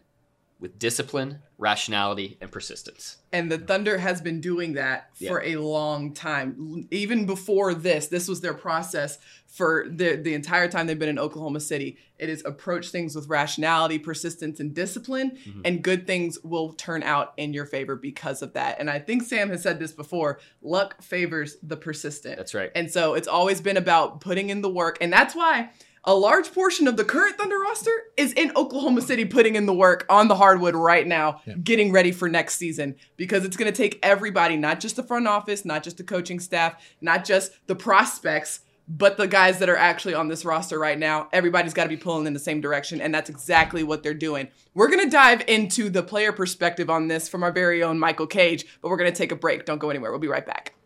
with 0.60 0.80
discipline, 0.80 1.40
rationality, 1.60 2.38
and 2.42 2.52
persistence. 2.52 3.18
And 3.32 3.52
the 3.52 3.60
Thunder 3.60 4.00
has 4.00 4.22
been 4.22 4.42
doing 4.42 4.74
that 4.74 5.16
for 5.18 5.44
a 5.44 5.58
long 5.58 6.14
time. 6.14 6.88
Even 6.90 7.26
before 7.26 7.74
this, 7.74 8.08
this 8.08 8.28
was 8.28 8.42
their 8.42 8.54
process 8.54 9.20
for 9.46 9.86
the, 9.88 10.16
the 10.16 10.34
entire 10.34 10.68
time 10.68 10.88
they've 10.88 10.98
been 10.98 11.10
in 11.10 11.20
Oklahoma 11.20 11.60
City. 11.60 11.98
It 12.18 12.30
is 12.30 12.44
approach 12.46 12.90
things 12.90 13.16
with 13.16 13.28
rationality, 13.28 14.00
persistence, 14.00 14.60
and 14.60 14.74
discipline, 14.74 15.38
mm-hmm. 15.46 15.62
and 15.64 15.84
good 15.84 16.08
things 16.08 16.40
will 16.44 16.74
turn 16.74 17.04
out 17.04 17.34
in 17.38 17.54
your 17.54 17.66
favor 17.66 17.96
because 17.96 18.42
of 18.42 18.54
that. 18.54 18.80
And 18.80 18.90
I 18.90 19.00
think 19.00 19.24
Sam 19.24 19.50
has 19.50 19.62
said 19.62 19.80
this 19.80 19.92
before 19.92 20.40
luck 20.62 21.02
favors 21.04 21.58
the 21.62 21.78
persistent. 21.78 22.38
That's 22.38 22.56
right. 22.56 22.72
And 22.74 22.90
so 22.90 23.14
it's 23.14 23.28
always 23.28 23.62
been 23.62 23.78
about 23.78 24.22
putting 24.22 24.50
in 24.50 24.62
the 24.62 24.70
work. 24.70 24.98
And 25.02 25.14
that's 25.14 25.36
why 25.36 25.70
a 26.04 26.16
large 26.16 26.54
portion 26.54 26.88
of 26.88 26.98
the 26.98 27.04
current 27.04 27.38
Thunder 27.38 27.60
roster 27.60 27.92
is 28.16 28.34
in 28.34 28.52
Oklahoma 28.56 29.02
City 29.02 29.26
putting 29.26 29.56
in 29.56 29.66
the 29.66 29.74
work 29.74 30.06
on 30.10 30.28
the 30.28 30.36
hardwood 30.36 30.76
right 30.76 31.06
now, 31.06 31.42
getting 31.64 31.92
ready 31.92 32.12
for 32.12 32.30
next 32.30 32.56
season. 32.56 32.96
Because 33.18 33.44
it's 33.44 33.58
going 33.58 33.72
to 33.72 33.78
take 33.78 34.00
everybody, 34.02 34.56
not 34.56 34.80
just 34.80 34.96
the 34.96 35.04
front 35.04 35.28
office, 35.28 35.66
not 35.66 35.84
just 35.84 35.98
the 35.98 36.04
coaching 36.04 36.40
staff, 36.40 36.76
not 37.02 37.26
just 37.26 37.52
the 37.68 37.76
prospects, 37.76 38.62
but 38.88 39.18
the 39.18 39.28
guys 39.28 39.60
that 39.60 39.68
are 39.68 39.76
actually 39.76 40.14
on 40.14 40.30
this 40.30 40.46
roster 40.46 40.80
right 40.80 40.98
now. 40.98 41.28
Everybody's 41.34 41.74
got 41.74 41.84
to 41.84 41.90
be 41.90 41.98
pulling 41.98 42.26
in 42.26 42.34
the 42.34 42.40
same 42.40 42.62
direction. 42.62 43.02
And 43.02 43.14
that's 43.14 43.30
exactly 43.30 43.84
what 43.84 44.02
they're 44.02 44.14
doing. 44.14 44.48
We're 44.74 44.88
going 44.88 45.04
to 45.04 45.10
dive 45.10 45.44
into 45.48 45.90
the 45.90 46.04
player 46.04 46.32
perspective 46.32 46.90
on 46.90 47.10
this 47.10 47.28
from 47.28 47.44
our 47.44 47.52
very 47.52 47.84
own 47.84 48.00
Michael 48.00 48.28
Cage, 48.28 48.66
but 48.82 48.90
we're 48.90 48.98
going 48.98 49.12
to 49.12 49.18
take 49.18 49.34
a 49.34 49.36
break. 49.36 49.66
Don't 49.66 49.80
go 49.80 49.90
anywhere. 49.90 50.12
We'll 50.12 50.22
be 50.22 50.30
right 50.30 50.46
back. 50.46 50.77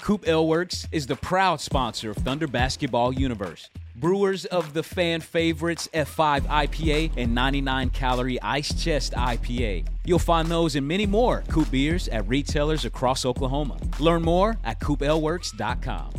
Coop 0.00 0.24
Aleworks 0.24 0.86
is 0.92 1.06
the 1.06 1.16
proud 1.16 1.60
sponsor 1.60 2.10
of 2.10 2.16
Thunder 2.18 2.46
Basketball 2.46 3.12
Universe. 3.12 3.70
Brewers 3.96 4.44
of 4.46 4.74
the 4.74 4.82
fan 4.82 5.20
favorites 5.20 5.88
F5 5.94 6.42
IPA 6.42 7.12
and 7.16 7.34
99 7.34 7.90
calorie 7.90 8.40
Ice 8.42 8.74
Chest 8.74 9.12
IPA. 9.12 9.86
You'll 10.04 10.18
find 10.18 10.48
those 10.48 10.76
and 10.76 10.86
many 10.86 11.06
more 11.06 11.42
Coop 11.48 11.70
beers 11.70 12.08
at 12.08 12.26
retailers 12.28 12.84
across 12.84 13.24
Oklahoma. 13.24 13.78
Learn 14.00 14.22
more 14.22 14.58
at 14.64 14.80
coopaleworks.com. 14.80 16.12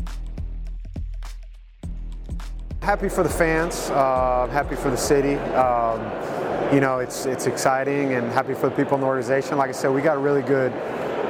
Happy 2.82 3.10
for 3.10 3.24
the 3.24 3.30
fans, 3.30 3.90
uh, 3.90 4.48
happy 4.52 4.76
for 4.76 4.90
the 4.90 4.98
city. 4.98 5.36
Um, 5.54 6.00
you 6.74 6.80
know, 6.80 7.00
it's 7.00 7.26
it's 7.26 7.46
exciting 7.48 8.14
and 8.14 8.32
happy 8.32 8.54
for 8.54 8.70
the 8.70 8.76
people 8.76 8.96
in 8.96 9.02
the 9.02 9.08
organization. 9.08 9.58
Like 9.58 9.70
I 9.70 9.74
said, 9.74 9.90
we 9.90 10.02
got 10.02 10.18
a 10.18 10.20
really 10.20 10.42
good 10.42 10.72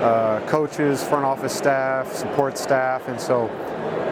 uh, 0.02 0.46
coaches, 0.48 1.04
front 1.04 1.26
office 1.26 1.56
staff, 1.56 2.14
support 2.14 2.58
staff, 2.58 3.08
and 3.08 3.20
so 3.20 3.48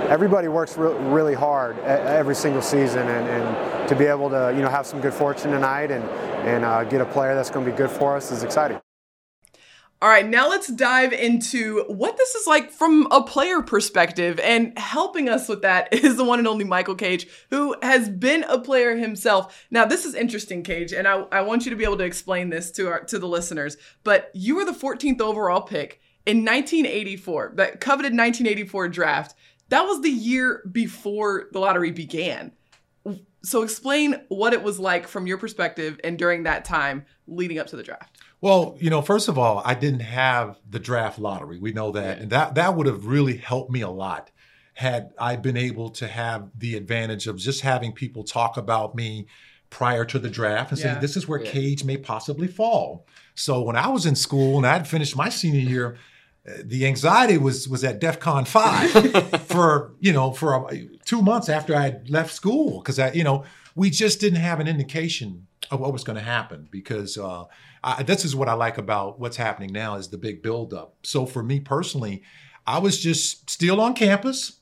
everybody 0.10 0.48
works 0.48 0.78
re- 0.78 0.94
really 1.10 1.34
hard 1.34 1.78
every 1.80 2.36
single 2.36 2.62
season. 2.62 3.08
And, 3.08 3.28
and, 3.28 3.74
to 3.88 3.96
be 3.96 4.06
able 4.06 4.30
to 4.30 4.54
you 4.56 4.62
know 4.62 4.70
have 4.70 4.86
some 4.86 5.02
good 5.02 5.14
fortune 5.14 5.52
tonight 5.52 5.92
and 5.92 6.04
and 6.48 6.64
uh, 6.64 6.84
get 6.86 7.02
a 7.02 7.06
player 7.06 7.36
that's 7.36 7.50
going 7.50 7.66
to 7.66 7.72
be 7.72 7.78
good 7.78 7.92
for 7.92 8.16
us 8.16 8.32
is 8.32 8.44
exciting. 8.44 8.80
All 10.04 10.10
right, 10.10 10.28
now 10.28 10.50
let's 10.50 10.68
dive 10.68 11.14
into 11.14 11.86
what 11.86 12.18
this 12.18 12.36
is 12.36 12.46
like 12.46 12.72
from 12.72 13.08
a 13.10 13.24
player 13.24 13.62
perspective. 13.62 14.38
And 14.42 14.78
helping 14.78 15.30
us 15.30 15.48
with 15.48 15.62
that 15.62 15.94
is 15.94 16.18
the 16.18 16.26
one 16.26 16.40
and 16.40 16.48
only 16.48 16.66
Michael 16.66 16.96
Cage, 16.96 17.26
who 17.52 17.74
has 17.82 18.10
been 18.10 18.44
a 18.44 18.60
player 18.60 18.98
himself. 18.98 19.66
Now, 19.72 19.86
this 19.86 20.04
is 20.04 20.14
interesting, 20.14 20.62
Cage, 20.62 20.92
and 20.92 21.08
I, 21.08 21.22
I 21.32 21.40
want 21.40 21.64
you 21.64 21.70
to 21.70 21.78
be 21.78 21.86
able 21.86 21.96
to 22.00 22.04
explain 22.04 22.50
this 22.50 22.70
to 22.72 22.90
our 22.90 23.06
to 23.06 23.18
the 23.18 23.30
listeners. 23.30 23.78
But 24.04 24.30
you 24.34 24.58
were 24.58 24.66
the 24.66 24.74
14th 24.74 25.22
overall 25.22 25.62
pick 25.62 26.02
in 26.26 26.40
1984, 26.40 27.54
that 27.56 27.80
coveted 27.80 28.12
1984 28.12 28.90
draft. 28.90 29.36
That 29.70 29.84
was 29.84 30.02
the 30.02 30.10
year 30.10 30.64
before 30.70 31.48
the 31.54 31.60
lottery 31.60 31.92
began. 31.92 32.52
So 33.44 33.62
explain 33.62 34.22
what 34.30 34.54
it 34.54 34.64
was 34.64 34.80
like 34.80 35.08
from 35.08 35.28
your 35.28 35.38
perspective 35.38 36.00
and 36.04 36.18
during 36.18 36.44
that 36.44 36.64
time 36.64 37.06
leading 37.28 37.60
up 37.60 37.68
to 37.68 37.76
the 37.76 37.84
draft. 37.84 38.18
Well, 38.40 38.78
you 38.80 38.90
know, 38.90 39.02
first 39.02 39.28
of 39.28 39.38
all, 39.38 39.62
I 39.66 39.74
didn't 39.74 40.02
have 40.02 40.60
the 40.70 40.80
draft 40.80 41.20
lottery. 41.20 41.60
We 41.60 41.72
know 41.72 41.92
that. 41.92 42.20
And 42.20 42.30
that 42.32 42.56
that 42.56 42.76
would 42.76 42.88
have 42.88 43.06
really 43.06 43.38
helped 43.38 43.72
me 43.72 43.82
a 43.82 43.90
lot 43.90 44.32
had 44.76 45.12
I 45.20 45.36
been 45.36 45.58
able 45.58 45.90
to 45.92 46.08
have 46.08 46.50
the 46.58 46.76
advantage 46.76 47.28
of 47.28 47.38
just 47.38 47.62
having 47.62 47.92
people 47.92 48.24
talk 48.24 48.58
about 48.58 48.96
me 48.96 49.28
prior 49.70 50.06
to 50.06 50.20
the 50.20 50.30
draft 50.30 50.72
and 50.72 50.80
yeah. 50.80 50.96
say 50.96 51.00
this 51.00 51.18
is 51.18 51.28
where 51.28 51.44
yeah. 51.44 51.52
Cage 51.52 51.84
may 51.84 51.98
possibly 51.98 52.48
fall. 52.48 53.06
So 53.36 53.62
when 53.62 53.76
I 53.76 53.88
was 53.88 54.06
in 54.06 54.16
school 54.16 54.58
and 54.58 54.66
I'd 54.66 54.88
finished 54.88 55.16
my 55.16 55.30
senior 55.30 55.60
year, 55.60 55.98
uh, 56.48 56.54
the 56.64 56.86
anxiety 56.86 57.38
was 57.38 57.68
was 57.68 57.84
at 57.84 58.02
DEFCON 58.02 58.48
five 58.48 59.42
for 59.48 59.94
you 60.00 60.14
know 60.14 60.32
for 60.32 60.54
a, 60.54 60.90
two 61.06 61.22
months 61.22 61.50
after 61.50 61.76
I 61.76 61.84
had 61.84 62.10
left 62.10 62.34
school 62.34 62.80
because 62.80 63.00
I 63.00 63.12
you 63.12 63.24
know 63.24 63.46
we 63.76 63.90
just 63.90 64.20
didn't 64.20 64.40
have 64.40 64.60
an 64.60 64.68
indication 64.68 65.48
of 65.72 65.80
what 65.80 65.94
was 65.94 66.04
going 66.04 66.18
to 66.18 66.24
happen 66.24 66.68
because 66.70 67.18
uh, 67.18 67.46
I, 67.84 68.04
this 68.04 68.26
is 68.26 68.36
what 68.36 68.50
I 68.50 68.54
like 68.54 68.78
about 68.78 69.20
what's 69.20 69.38
happening 69.38 69.72
now 69.72 69.96
is 69.96 70.10
the 70.10 70.18
big 70.18 70.42
buildup. 70.42 70.96
So 71.04 71.26
for 71.26 71.42
me 71.42 71.60
personally, 71.60 72.24
I 72.68 72.80
was 72.80 73.00
just 73.00 73.50
still 73.50 73.82
on 73.82 73.94
campus, 73.94 74.60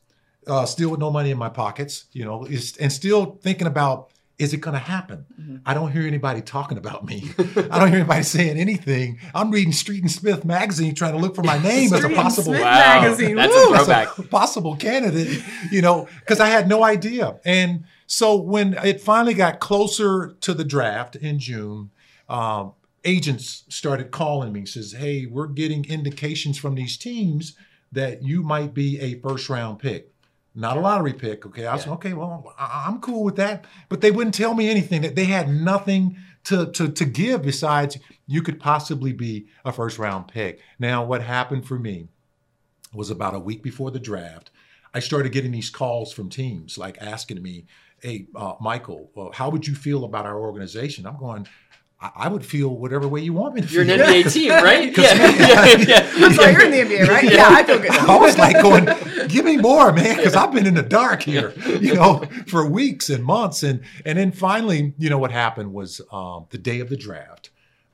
uh, 0.48 0.66
still 0.66 0.90
with 0.90 1.00
no 1.00 1.12
money 1.12 1.32
in 1.32 1.38
my 1.38 1.50
pockets, 1.50 2.06
you 2.14 2.26
know, 2.26 2.46
and 2.80 2.92
still 2.92 3.38
thinking 3.42 3.68
about 3.68 4.11
is 4.42 4.54
it 4.54 4.58
going 4.58 4.74
to 4.74 4.80
happen? 4.80 5.26
Mm-hmm. 5.40 5.58
I 5.66 5.76
don't 5.76 5.92
hear 5.92 6.02
anybody 6.02 6.42
talking 6.42 6.80
about 6.80 7.06
me. 7.06 7.32
I 7.38 7.78
don't 7.78 7.90
hear 7.90 8.00
anybody 8.00 8.24
saying 8.24 8.58
anything. 8.58 9.20
I'm 9.36 9.52
reading 9.52 9.72
Street 9.72 10.02
and 10.02 10.12
Smith 10.12 10.44
magazine 10.44 10.96
trying 10.96 11.14
to 11.14 11.20
look 11.20 11.36
for 11.36 11.44
my 11.44 11.58
name 11.64 11.94
as 11.94 12.04
a 12.04 12.10
possible 12.10 12.54
wow, 12.54 12.60
magazine. 12.62 13.36
That's 13.36 13.54
Woo! 13.54 13.74
a 13.74 13.78
throwback. 13.78 14.18
A 14.18 14.24
possible 14.30 14.76
candidate, 14.76 15.44
you 15.72 15.84
know, 15.84 16.08
because 16.20 16.40
I 16.40 16.48
had 16.48 16.68
no 16.68 16.84
idea. 16.84 17.40
And 17.46 17.84
so 18.08 18.36
when 18.36 18.74
it 18.84 19.00
finally 19.00 19.36
got 19.36 19.60
closer 19.60 20.36
to 20.42 20.56
the 20.56 20.64
draft 20.64 21.16
in 21.16 21.38
June, 21.38 21.92
um, 22.28 22.74
agents 23.06 23.64
started 23.70 24.12
calling 24.12 24.54
me 24.54 24.64
says 24.64 24.92
hey 24.92 25.26
we're 25.26 25.48
getting 25.48 25.84
indications 25.86 26.60
from 26.60 26.76
these 26.76 26.98
teams 26.98 27.56
that 27.92 28.22
you 28.22 28.44
might 28.44 28.76
be 28.76 29.00
a 29.00 29.20
first 29.22 29.50
round 29.50 29.80
pick 29.80 30.11
not 30.54 30.78
a 30.78 30.80
lottery 30.80 31.14
pick 31.14 31.46
okay? 31.46 31.66
I 31.66 31.76
was 31.76 31.86
yeah. 31.86 31.94
okay 31.94 32.14
well 32.14 32.54
i'm 32.58 33.00
cool 33.00 33.24
with 33.24 33.36
that. 33.38 33.66
But 33.90 34.02
they 34.02 34.12
wouldn't 34.12 34.36
tell 34.36 34.54
me 34.54 34.70
anything. 34.70 35.02
That 35.02 35.16
they 35.16 35.26
had 35.26 35.50
nothing 35.50 36.18
to, 36.46 36.72
to, 36.72 36.92
to 36.92 37.06
give 37.06 37.44
besides 37.44 37.98
you 38.28 38.42
could 38.42 38.60
possibly 38.60 39.14
be 39.14 39.48
a 39.64 39.72
first 39.72 40.00
round 40.00 40.28
pick. 40.28 40.60
Now 40.80 41.04
what 41.04 41.22
happened 41.22 41.68
for 41.68 41.78
me 41.78 42.08
was 42.94 43.10
about 43.10 43.36
a 43.36 43.40
week 43.40 43.64
before 43.64 43.92
the 43.92 44.00
draft 44.00 44.52
i 44.94 45.00
started 45.00 45.32
getting 45.32 45.52
these 45.52 45.70
calls 45.70 46.12
from 46.12 46.30
teams 46.30 46.78
like 46.78 46.98
asking 47.02 47.42
me 47.42 47.66
hey 48.02 48.28
uh, 48.36 48.54
michael 48.60 49.10
well, 49.16 49.32
how 49.32 49.50
would 49.50 49.68
you 49.68 49.76
feel 49.76 50.04
about 50.04 50.26
our 50.26 50.40
organization? 50.40 51.06
I'm 51.06 51.18
going 51.18 51.48
I 52.02 52.30
would 52.30 52.44
feel 52.44 52.70
whatever 52.70 53.08
way 53.08 53.22
you 53.22 53.34
want 53.34 53.54
me 53.54 53.62
to 53.62 53.68
you're 53.68 53.86
feel. 53.86 53.98
You're 53.98 54.06
an 54.08 54.24
NBA 54.24 54.34
team, 54.34 54.50
right? 54.50 54.98
yeah. 54.98 55.14
yeah, 55.78 56.12
yeah. 56.18 56.32
So 56.32 56.48
you're 56.48 56.66
in 56.66 56.72
the 56.72 56.96
NBA, 56.96 57.08
right? 57.08 57.24
Yeah, 57.24 57.32
yeah 57.32 57.48
I 57.50 57.64
feel 57.64 57.78
good. 57.78 57.92
I 57.92 58.18
was 58.18 58.38
like 58.40 58.60
going, 58.60 58.86
give 59.28 59.46
me 59.46 59.58
more, 59.58 59.92
man, 59.92 60.18
because 60.18 60.36
I've 60.36 60.52
been 60.52 60.66
in 60.66 60.74
the 60.74 60.82
dark 60.82 61.22
here, 61.22 61.54
you 61.80 61.94
know, 61.94 62.24
for 62.48 62.68
weeks 62.68 63.10
and 63.12 63.24
months. 63.24 63.62
And 63.62 63.84
and 64.04 64.18
then 64.18 64.32
finally, 64.32 64.94
you 64.98 65.12
know, 65.12 65.20
what 65.20 65.32
happened 65.32 65.74
was 65.74 66.02
um, 66.12 66.48
the 66.50 66.58
day 66.58 66.80
of 66.80 66.90
the 66.90 66.98
draft, 66.98 67.52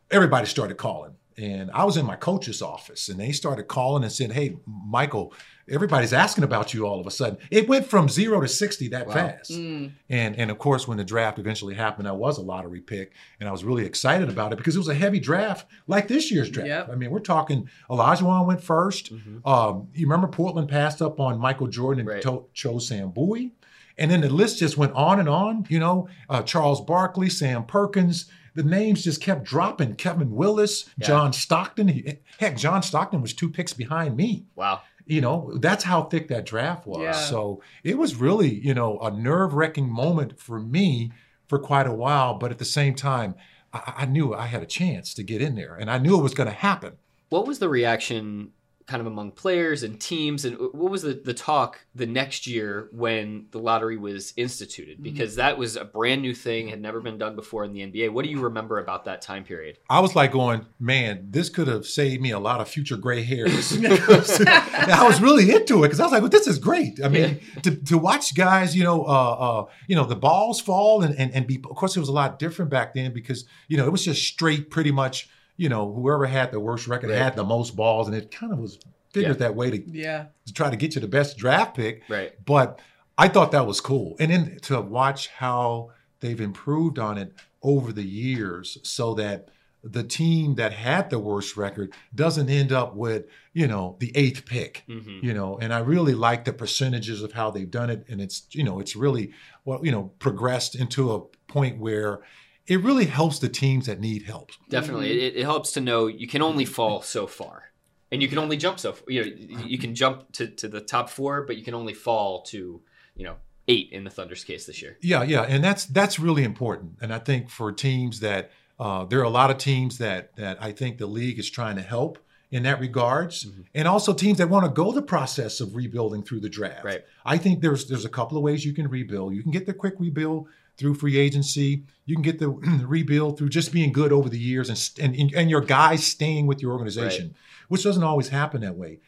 everybody 0.10 0.48
started 0.48 0.78
calling. 0.78 1.16
And 1.38 1.70
I 1.72 1.84
was 1.84 1.98
in 1.98 2.06
my 2.06 2.16
coach's 2.16 2.62
office 2.62 3.10
and 3.10 3.20
they 3.20 3.32
started 3.32 3.68
calling 3.68 4.04
and 4.04 4.12
said, 4.12 4.32
Hey, 4.32 4.58
Michael, 4.66 5.34
everybody's 5.70 6.14
asking 6.14 6.44
about 6.44 6.74
you 6.74 6.86
all 6.86 7.00
of 7.00 7.08
a 7.08 7.12
sudden. 7.12 7.38
It 7.52 7.68
went 7.68 7.86
from 7.86 8.10
zero 8.10 8.42
to 8.42 8.48
60 8.48 8.88
that 8.90 9.08
wow. 9.08 9.14
fast. 9.14 9.52
Mm. 9.52 9.92
And 10.10 10.36
and 10.38 10.52
of 10.52 10.58
course, 10.58 10.88
when 10.88 10.98
the 10.98 11.04
draft 11.04 11.40
eventually 11.40 11.76
happened, 11.76 12.08
I 12.08 12.12
was 12.12 12.38
a 12.38 12.42
lottery 12.42 12.82
pick 12.82 13.14
and 13.40 13.48
I 13.48 13.52
was 13.52 13.64
really 13.64 13.86
excited 13.86 14.30
about 14.30 14.54
it 14.54 14.58
because 14.58 14.76
it 14.76 14.80
was 14.80 14.88
a 14.88 14.96
heavy 14.96 15.20
draft 15.20 15.68
like 15.88 16.08
this 16.08 16.32
year's 16.32 16.50
draft. 16.50 16.68
Yep. 16.68 16.90
I 16.92 16.96
mean, 16.96 17.12
we're 17.12 17.20
talking 17.20 17.70
Olajuwon 17.90 18.46
went 18.48 18.62
1st 18.62 19.12
mm-hmm. 19.12 19.48
um, 19.48 19.88
you 19.94 20.06
remember 20.06 20.28
Portland 20.28 20.70
passed 20.70 21.02
up 21.02 21.20
on 21.20 21.40
Michael 21.40 21.68
Jordan 21.68 22.02
and 22.02 22.10
right. 22.10 22.22
to- 22.22 22.46
chose 22.54 22.88
Sam 22.88 23.10
Bowie. 23.10 23.54
And 24.00 24.12
then 24.12 24.22
the 24.22 24.30
list 24.30 24.60
just 24.60 24.78
went 24.78 24.94
on 24.94 25.20
and 25.20 25.28
on, 25.28 25.66
you 25.70 25.80
know, 25.80 26.08
uh, 26.30 26.44
Charles 26.44 26.82
Barkley, 26.82 27.30
Sam 27.30 27.66
Perkins, 27.66 28.30
the 28.58 28.64
names 28.64 29.04
just 29.04 29.22
kept 29.22 29.44
dropping. 29.44 29.96
Kevin 29.96 30.32
Willis, 30.32 30.90
yeah. 30.98 31.08
John 31.08 31.32
Stockton. 31.34 32.18
Heck, 32.40 32.58
John 32.58 32.82
Stockton 32.82 33.22
was 33.22 33.34
two 33.34 33.50
picks 33.50 33.72
behind 33.72 34.18
me. 34.18 34.46
Wow. 34.56 34.82
You 35.08 35.22
know, 35.22 35.54
that's 35.60 35.84
how 35.84 36.04
thick 36.04 36.28
that 36.28 36.46
draft 36.46 36.86
was. 36.86 37.02
Yeah. 37.02 37.12
So 37.14 37.62
it 37.84 37.98
was 37.98 38.16
really, 38.16 38.54
you 38.54 38.74
know, 38.74 39.00
a 39.00 39.10
nerve 39.10 39.54
wracking 39.54 39.90
moment 39.90 40.40
for 40.40 40.60
me 40.60 41.12
for 41.48 41.60
quite 41.60 41.88
a 41.88 41.94
while. 41.94 42.36
But 42.36 42.52
at 42.52 42.58
the 42.58 42.66
same 42.66 42.94
time, 42.94 43.36
I, 43.74 43.94
I 44.00 44.06
knew 44.06 44.34
I 44.34 44.48
had 44.48 44.64
a 44.64 44.68
chance 44.68 45.14
to 45.16 45.24
get 45.24 45.42
in 45.42 45.56
there 45.56 45.76
and 45.76 45.90
I 45.90 45.98
knew 45.98 46.18
it 46.18 46.24
was 46.24 46.34
going 46.34 46.50
to 46.50 46.56
happen. 46.56 46.94
What 47.30 47.48
was 47.48 47.60
the 47.60 47.70
reaction 47.70 48.52
kind 48.88 49.02
of 49.02 49.08
among 49.08 49.32
players 49.32 49.84
and 49.84 50.00
teams 50.00 50.46
and 50.46 50.58
what 50.58 50.90
was 50.90 51.02
the, 51.02 51.14
the 51.14 51.34
talk 51.34 51.82
the 51.94 52.06
next 52.06 52.48
year 52.48 52.88
when 52.94 53.46
the 53.52 53.60
lottery 53.60 53.98
was 53.98 54.34
instituted? 54.38 54.96
Mm-hmm. 54.96 55.04
because 55.04 55.36
that 55.36 55.58
was 55.58 55.76
a 55.76 55.84
brand 55.84 56.22
new 56.22 56.34
thing 56.34 56.70
had 56.70 56.82
never 56.82 57.02
been 57.02 57.18
done 57.18 57.36
before 57.36 57.66
in 57.66 57.74
the 57.74 57.82
nba 57.82 58.10
what 58.12 58.24
do 58.24 58.32
you 58.32 58.40
remember 58.40 58.80
about 58.80 59.06
that 59.06 59.22
time 59.22 59.44
period? 59.44 59.78
I 59.90 60.00
was 60.00 60.16
like 60.16 60.32
going 60.32 60.66
man 60.80 61.28
this 61.30 61.50
could 61.50 61.68
have 61.68 61.86
saved 61.86 62.22
me 62.22 62.32
a 62.32 62.40
lot 62.40 62.62
of 62.62 62.70
future 62.70 62.98
gray 62.98 63.24
hairs. 63.24 63.78
I 63.86 65.04
was 65.06 65.22
really 65.22 65.52
into 65.52 65.84
it 65.84 65.88
because 65.88 66.00
i 66.00 66.04
was 66.04 66.12
like 66.14 66.22
well 66.22 66.30
this 66.30 66.48
is 66.48 66.58
great. 66.58 67.04
I 67.04 67.10
mean 67.10 67.42
yeah. 67.56 67.62
to, 67.62 67.76
to 67.76 67.98
watch 67.98 68.36
guys 68.36 68.76
you 68.76 68.84
know 68.84 69.04
uh, 69.04 69.34
uh, 69.34 69.66
you 69.88 69.96
know 69.96 70.06
the 70.06 70.16
balls 70.16 70.62
fall 70.62 71.02
and, 71.04 71.14
and, 71.20 71.34
and 71.34 71.46
be 71.46 71.58
of 71.70 71.76
course 71.76 71.98
it 71.98 72.00
was 72.00 72.10
a 72.10 72.14
lot 72.14 72.40
different 72.40 72.72
back 72.72 72.94
then 72.94 73.14
because 73.14 73.46
you 73.68 73.76
know 73.76 73.86
it 73.86 73.92
was 73.92 74.06
just 74.06 74.26
straight 74.26 74.70
pretty 74.70 74.92
much 74.92 75.30
you 75.58 75.70
know, 75.70 75.92
whoever 75.92 76.26
had 76.26 76.52
the 76.52 76.60
worst 76.60 76.88
record 76.88 77.10
right. 77.10 77.20
had 77.20 77.36
the 77.36 77.44
most 77.44 77.76
balls, 77.76 78.08
and 78.08 78.16
it 78.16 78.32
kind 78.32 78.54
of 78.54 78.60
was 78.60 78.80
figured 79.12 79.36
yeah. 79.36 79.48
that 79.48 79.56
way 79.56 79.72
to 79.72 79.90
yeah 79.90 80.26
to 80.46 80.54
try 80.54 80.70
to 80.70 80.78
get 80.78 80.96
you 80.96 81.02
the 81.02 81.08
best 81.08 81.38
draft 81.38 81.76
pick. 81.76 82.04
Right. 82.08 82.34
But 82.46 82.80
I 83.18 83.28
thought 83.28 83.52
that 83.52 83.68
was 83.68 83.82
cool, 83.82 84.16
and 84.20 84.32
then 84.32 84.58
to 84.64 84.80
watch 84.80 85.28
how 85.28 85.92
they've 86.20 86.40
improved 86.40 87.00
on 87.00 87.18
it 87.18 87.34
over 87.62 87.92
the 87.92 88.06
years, 88.06 88.78
so 88.84 89.14
that 89.16 89.50
the 89.84 90.04
team 90.04 90.56
that 90.56 90.74
had 90.74 91.10
the 91.10 91.20
worst 91.20 91.56
record 91.56 91.94
doesn't 92.14 92.50
end 92.50 92.72
up 92.72 92.96
with 92.96 93.26
you 93.54 93.68
know 93.68 93.96
the 94.00 94.12
eighth 94.16 94.46
pick 94.46 94.84
mm-hmm. 94.88 95.20
you 95.22 95.34
know 95.34 95.58
and 95.60 95.74
i 95.74 95.80
really 95.80 96.14
like 96.14 96.46
the 96.46 96.54
percentages 96.54 97.22
of 97.22 97.32
how 97.34 97.52
they've 97.52 97.72
done 97.72 97.90
it 97.90 98.04
and 98.10 98.20
it's 98.20 98.48
you 98.52 98.64
know 98.64 98.80
it's 98.80 98.96
really 98.96 99.32
well 99.66 99.80
you 99.86 99.92
know 99.92 100.12
progressed 100.20 100.76
into 100.76 101.14
a 101.14 101.22
point 101.52 101.78
where 101.80 102.22
it 102.68 102.84
really 102.84 103.06
helps 103.06 103.40
the 103.40 103.50
teams 103.50 103.86
that 103.86 104.00
need 104.00 104.24
help. 104.24 104.52
Definitely, 104.70 105.26
it, 105.26 105.38
it, 105.38 105.44
helps 105.44 105.72
to 105.74 105.82
know 105.82 106.08
you 106.08 106.28
can 106.28 106.42
only 106.42 106.66
fall 106.66 107.02
so 107.02 107.26
far, 107.26 107.72
and 108.12 108.22
you 108.22 108.28
can 108.28 108.38
only 108.38 108.58
jump 108.58 108.80
so. 108.80 108.96
You 109.08 109.24
know, 109.24 109.62
you 109.66 109.78
can 109.78 109.96
jump 109.96 110.32
to, 110.34 110.48
to 110.48 110.68
the 110.68 110.82
top 110.82 111.10
four, 111.10 111.44
but 111.44 111.58
you 111.58 111.64
can 111.64 111.74
only 111.74 111.94
fall 111.94 112.42
to 112.44 112.82
you 113.16 113.24
know 113.24 113.36
eight 113.68 113.90
in 113.92 114.04
the 114.04 114.10
Thunder's 114.10 114.44
case 114.44 114.66
this 114.66 114.82
year. 114.82 114.98
Yeah, 115.02 115.24
yeah, 115.24 115.44
and 115.44 115.64
that's 115.64 115.86
that's 115.86 116.20
really 116.20 116.44
important. 116.44 116.98
And 117.02 117.14
I 117.14 117.20
think 117.20 117.50
for 117.50 117.72
teams 117.72 118.20
that 118.20 118.52
uh, 118.80 119.06
there 119.06 119.20
are 119.20 119.24
a 119.24 119.30
lot 119.30 119.50
of 119.50 119.58
teams 119.58 119.98
that 120.00 120.36
that 120.36 120.62
I 120.62 120.72
think 120.72 120.98
the 120.98 121.08
league 121.08 121.40
is 121.40 121.50
trying 121.50 121.78
to 121.78 121.82
help, 121.82 122.20
in 122.50 122.64
that 122.64 122.80
regards, 122.80 123.46
Mhm. 123.46 123.66
and 123.76 123.88
also 123.88 124.14
teams 124.14 124.38
that 124.38 124.50
want 124.50 124.66
to 124.66 124.72
go 124.72 124.92
the 124.94 125.02
process 125.02 125.60
of 125.60 125.76
rebuilding 125.76 126.24
through 126.24 126.40
the 126.40 126.50
draft. 126.50 126.86
Right. 126.86 127.04
I 127.26 127.38
think 127.38 127.62
there's 127.62 127.88
there's 127.88 128.06
a 128.06 128.10
couple 128.10 128.38
of 128.38 128.44
ways 128.44 128.66
you 128.66 128.74
can 128.74 128.88
rebuild. 128.88 129.36
You 129.36 129.44
can 129.44 129.52
get 129.52 129.66
the 129.66 129.74
quick 129.74 129.96
rebuild 130.00 130.48
through 130.78 130.94
free 130.94 131.18
agency. 131.18 131.84
You 132.06 132.16
can 132.16 132.22
get 132.22 132.40
the 132.40 132.50
rebuild 132.88 133.38
through 133.38 133.50
just 133.50 133.72
being 133.72 133.92
good 133.92 134.12
over 134.14 134.30
the 134.30 134.40
years 134.40 134.70
and 134.70 135.16
and 135.20 135.34
and 135.34 135.50
your 135.50 135.62
guys 135.62 136.06
staying 136.06 136.48
with 136.48 136.62
your 136.62 136.72
organization, 136.74 137.36
which 137.68 137.84
doesn't 137.84 138.04
always 138.04 138.30
happen 138.30 138.62
that 138.62 138.78
way. 138.78 139.00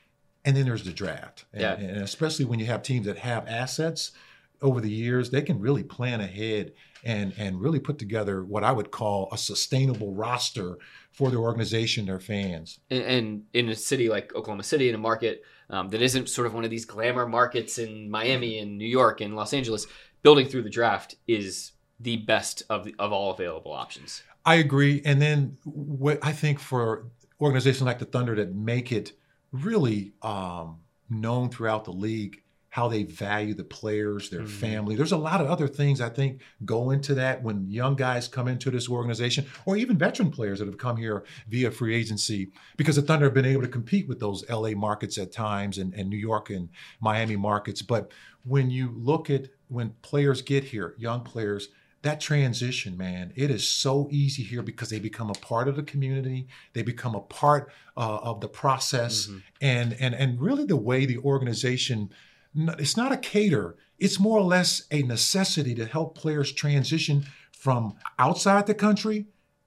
And 0.46 0.55
then 0.58 0.65
there's 0.65 0.84
the 0.84 0.93
draft, 0.93 1.46
and, 1.53 1.62
Yeah. 1.62 1.74
and 1.75 1.98
especially 2.01 2.46
when 2.46 2.60
you 2.60 2.65
have 2.67 2.81
teams 2.81 3.05
that 3.05 3.17
have 3.19 3.46
assets 3.48 4.12
over 4.61 4.81
the 4.81 4.89
years, 4.89 5.29
they 5.29 5.41
can 5.41 5.59
really 5.59 5.83
plan 5.83 6.21
ahead 6.21 6.73
and 7.03 7.33
and 7.37 7.61
really 7.61 7.79
put 7.79 7.97
together 7.97 8.43
what 8.43 8.63
I 8.63 8.71
would 8.71 8.91
call 8.91 9.29
a 9.31 9.37
sustainable 9.37 10.13
roster 10.13 10.77
for 11.11 11.29
their 11.29 11.39
organization, 11.39 12.05
their 12.05 12.19
fans. 12.19 12.79
and, 12.89 13.03
and 13.03 13.43
in 13.53 13.69
a 13.69 13.75
city 13.75 14.09
like 14.09 14.35
Oklahoma 14.35 14.63
City, 14.63 14.89
in 14.89 14.95
a 14.95 14.99
market 14.99 15.43
um, 15.69 15.89
that 15.89 16.01
isn't 16.01 16.29
sort 16.29 16.47
of 16.47 16.53
one 16.53 16.63
of 16.63 16.69
these 16.69 16.85
glamour 16.85 17.25
markets 17.25 17.77
in 17.77 18.09
Miami 18.09 18.59
and 18.59 18.77
New 18.77 18.87
York 18.87 19.21
and 19.21 19.35
Los 19.35 19.53
Angeles, 19.53 19.85
building 20.21 20.47
through 20.47 20.63
the 20.63 20.69
draft 20.69 21.15
is 21.27 21.71
the 21.99 22.17
best 22.17 22.63
of 22.69 22.85
the, 22.85 22.95
of 22.99 23.11
all 23.11 23.31
available 23.31 23.71
options. 23.71 24.23
I 24.45 24.55
agree. 24.55 25.01
And 25.05 25.21
then 25.21 25.57
what 25.63 26.19
I 26.21 26.31
think 26.31 26.59
for 26.59 27.05
organizations 27.41 27.83
like 27.83 27.99
the 27.99 28.05
Thunder 28.05 28.35
that 28.35 28.53
make 28.53 28.91
it 28.91 29.13
really 29.51 30.13
um, 30.21 30.79
known 31.09 31.49
throughout 31.49 31.85
the 31.85 31.93
league 31.93 32.43
how 32.71 32.88
they 32.88 33.03
value 33.03 33.53
the 33.53 33.63
players, 33.63 34.29
their 34.29 34.41
Mhm. 34.41 34.47
family. 34.49 34.95
There's 34.95 35.11
a 35.11 35.17
lot 35.17 35.41
of 35.41 35.47
other 35.47 35.67
things 35.67 35.99
I 35.99 36.09
think 36.09 36.41
go 36.65 36.91
into 36.91 37.15
that 37.15 37.41
when 37.43 37.69
young 37.69 37.95
guys 37.95 38.27
come 38.27 38.47
into 38.47 38.69
this 38.69 38.88
organization, 38.88 39.45
or 39.65 39.75
even 39.75 39.97
veteran 39.97 40.29
players 40.29 40.59
that 40.59 40.65
have 40.67 40.77
come 40.77 40.97
here 40.97 41.23
via 41.47 41.71
free 41.71 41.95
agency, 41.95 42.51
because 42.77 42.95
the 42.95 43.01
Thunder 43.01 43.25
have 43.25 43.33
been 43.33 43.45
able 43.45 43.63
to 43.63 43.67
compete 43.67 44.07
with 44.07 44.19
those 44.19 44.43
LA 44.49 44.75
markets 44.75 45.17
at 45.17 45.31
times 45.31 45.77
and, 45.77 45.93
and 45.95 46.09
New 46.09 46.17
York 46.17 46.49
and 46.49 46.69
Miami 47.01 47.35
markets. 47.35 47.81
But 47.81 48.11
when 48.43 48.69
you 48.69 48.93
look 48.95 49.29
at 49.29 49.47
when 49.67 49.93
players 50.01 50.41
get 50.41 50.63
here, 50.65 50.95
young 50.97 51.21
players, 51.21 51.69
that 52.01 52.21
transition, 52.21 52.95
man, 52.97 53.33
it 53.35 53.51
is 53.51 53.67
so 53.67 54.07
easy 54.09 54.41
here 54.41 54.61
because 54.63 54.89
they 54.89 54.99
become 54.99 55.29
a 55.29 55.33
part 55.33 55.67
of 55.67 55.75
the 55.75 55.83
community. 55.83 56.47
They 56.73 56.81
become 56.81 57.13
a 57.15 57.19
part 57.19 57.71
uh, 57.97 58.19
of 58.23 58.39
the 58.39 58.47
process, 58.47 59.27
Mhm. 59.27 59.41
and 59.59 59.93
and 59.99 60.15
and 60.15 60.39
really 60.39 60.63
the 60.65 60.77
way 60.77 61.05
the 61.05 61.17
organization. 61.17 62.09
N- 62.55 62.75
It's 62.79 62.97
not 62.97 63.11
a 63.11 63.17
cater. 63.17 63.75
It's 63.97 64.19
more 64.19 64.37
or 64.37 64.43
less 64.43 64.83
a 64.91 65.01
necessity 65.03 65.75
to 65.75 65.85
help 65.85 66.17
players 66.17 66.51
transition 66.51 67.25
from 67.51 67.95
outside 68.17 68.65
the 68.67 68.73
country 68.73 69.25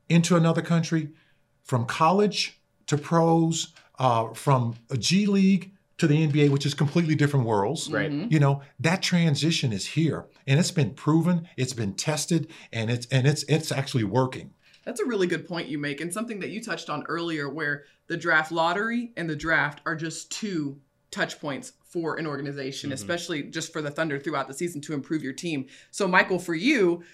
into 0.09 0.37
another 0.37 0.63
country, 0.63 1.11
from 1.63 1.85
college 1.87 2.61
to 2.87 2.97
pros, 2.99 3.73
uh, 3.99 4.33
from 4.35 4.75
a 4.91 4.97
G 4.97 5.27
League 5.27 5.73
to 5.99 6.07
the 6.07 6.27
NBA, 6.27 6.49
which 6.51 6.67
is 6.67 6.75
completely 6.75 7.15
different 7.15 7.47
worlds. 7.47 7.91
Right. 7.91 8.11
Mhm. 8.11 8.33
You 8.33 8.41
know 8.41 8.63
that 8.81 9.03
transition 9.03 9.73
is 9.73 9.87
here, 9.87 10.27
and 10.47 10.59
it's 10.59 10.71
been 10.73 10.91
proven, 10.95 11.47
it's 11.57 11.75
been 11.75 11.95
tested, 11.95 12.49
and 12.73 12.91
it's 12.91 13.07
and 13.11 13.27
it's 13.27 13.45
it's 13.45 13.71
actually 13.71 14.05
working. 14.05 14.53
That's 14.85 15.01
a 15.01 15.05
really 15.05 15.29
good 15.29 15.47
point 15.47 15.69
you 15.69 15.79
make, 15.79 16.01
and 16.01 16.13
something 16.13 16.41
that 16.41 16.51
you 16.51 16.61
touched 16.63 16.91
on 16.91 17.05
earlier, 17.05 17.49
where 17.49 17.85
the 18.09 18.17
draft 18.17 18.51
lottery 18.51 19.13
and 19.17 19.31
the 19.31 19.37
draft 19.37 19.81
are 19.87 19.95
just 19.95 20.33
two 20.33 20.81
touch 21.13 21.41
points 21.41 21.75
for 21.85 22.17
an 22.17 22.27
organization, 22.27 22.91
Mhm. 22.91 22.95
especially 22.95 23.43
just 23.45 23.73
for 23.73 23.81
the 23.83 23.91
Thunder 23.91 24.19
throughout 24.19 24.49
the 24.49 24.55
season 24.55 24.81
to 24.81 24.95
improve 24.95 25.23
your 25.23 25.35
team. 25.35 25.67
So, 25.93 26.09
Michael, 26.09 26.39
for 26.41 26.55
you, 26.55 27.05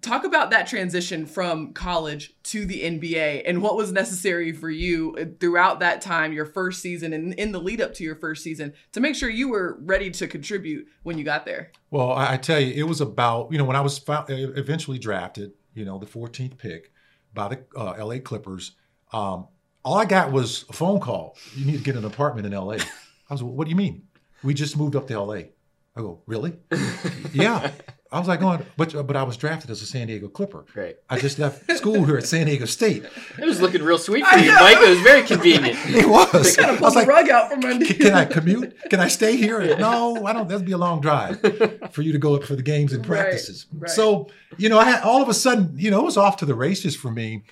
talk 0.00 0.24
about 0.24 0.50
that 0.50 0.66
transition 0.66 1.26
from 1.26 1.72
college 1.72 2.34
to 2.44 2.64
the 2.64 2.82
NBA 2.84 3.42
and 3.44 3.60
what 3.62 3.76
was 3.76 3.92
necessary 3.92 4.52
for 4.52 4.70
you 4.70 5.36
throughout 5.40 5.80
that 5.80 6.00
time, 6.00 6.32
your 6.32 6.46
first 6.46 6.80
season, 6.80 7.12
and 7.12 7.34
in 7.34 7.52
the 7.52 7.60
lead 7.60 7.80
up 7.80 7.94
to 7.94 8.04
your 8.04 8.14
first 8.16 8.42
season, 8.42 8.72
to 8.92 9.00
make 9.00 9.14
sure 9.16 9.28
you 9.28 9.48
were 9.48 9.76
ready 9.82 10.10
to 10.10 10.26
contribute 10.26 10.86
when 11.02 11.18
you 11.18 11.24
got 11.24 11.44
there. 11.44 11.70
Well, 11.90 12.12
I, 12.12 12.34
I 12.34 12.36
tell 12.38 12.60
you, 12.60 12.72
it 12.74 12.88
was 12.88 13.00
about 13.00 13.52
you 13.52 13.58
know 13.58 13.64
when 13.64 13.76
I 13.76 13.80
was 13.80 14.00
eventually 14.08 14.98
drafted, 14.98 15.52
you 15.74 15.84
know, 15.84 15.98
the 15.98 16.06
14th 16.06 16.58
pick 16.58 16.92
by 17.34 17.48
the 17.48 17.58
uh, 17.76 17.92
L.A. 17.98 18.20
Clippers. 18.20 18.72
Um, 19.12 19.46
all 19.84 19.96
I 19.96 20.04
got 20.04 20.32
was 20.32 20.64
a 20.68 20.72
phone 20.72 21.00
call. 21.00 21.36
You 21.56 21.64
need 21.64 21.78
to 21.78 21.84
get 21.84 21.96
an 21.96 22.04
apartment 22.04 22.46
in 22.46 22.52
L.A. 22.54 22.78
I 23.28 23.34
was, 23.34 23.42
what 23.42 23.64
do 23.64 23.70
you 23.70 23.76
mean? 23.76 24.04
We 24.42 24.54
just 24.54 24.76
moved 24.76 24.96
up 24.96 25.06
to 25.08 25.14
L.A. 25.14 25.50
I 25.96 26.00
go, 26.00 26.22
really? 26.26 26.54
yeah. 27.32 27.72
I 28.10 28.18
was 28.18 28.26
like, 28.28 28.40
going, 28.40 28.64
but 28.78 28.94
uh, 28.94 29.02
but 29.02 29.16
I 29.16 29.22
was 29.24 29.36
drafted 29.36 29.68
as 29.70 29.82
a 29.82 29.86
San 29.86 30.06
Diego 30.06 30.28
Clipper. 30.28 30.64
Great. 30.72 30.96
I 31.10 31.18
just 31.18 31.38
left 31.38 31.70
school 31.76 32.04
here 32.06 32.16
at 32.16 32.24
San 32.24 32.46
Diego 32.46 32.64
State. 32.64 33.04
It 33.38 33.44
was 33.44 33.60
looking 33.60 33.82
real 33.82 33.98
sweet 33.98 34.24
for 34.24 34.38
you. 34.38 34.50
Mike. 34.54 34.78
It 34.78 34.88
was 34.88 35.00
very 35.00 35.22
convenient. 35.24 35.76
It 35.88 36.08
was. 36.08 36.56
Kind 36.56 36.70
of 36.70 36.78
pulled 36.78 36.86
was 36.86 36.94
the 36.94 37.00
like, 37.00 37.08
rug 37.08 37.28
out 37.28 37.50
from 37.52 37.64
under 37.64 37.84
can, 37.84 37.96
can 37.96 38.14
I 38.14 38.24
commute? 38.24 38.74
Can 38.88 39.00
I 39.00 39.08
stay 39.08 39.36
here? 39.36 39.76
No, 39.76 40.24
I 40.24 40.32
don't. 40.32 40.48
That'd 40.48 40.64
be 40.64 40.72
a 40.72 40.78
long 40.78 41.02
drive 41.02 41.38
for 41.90 42.00
you 42.00 42.12
to 42.12 42.18
go 42.18 42.34
up 42.34 42.44
for 42.44 42.56
the 42.56 42.62
games 42.62 42.94
and 42.94 43.06
Right, 43.06 43.20
practices. 43.20 43.66
right. 43.76 43.90
So, 43.90 44.28
you 44.56 44.70
know, 44.70 44.78
I 44.78 44.84
had 44.84 45.02
all 45.02 45.20
of 45.20 45.28
a 45.28 45.34
sudden, 45.34 45.74
you 45.76 45.90
know, 45.90 46.00
it 46.00 46.04
was 46.04 46.16
off 46.16 46.38
to 46.38 46.46
the 46.46 46.54
races 46.54 46.96
for 46.96 47.10
me. 47.10 47.42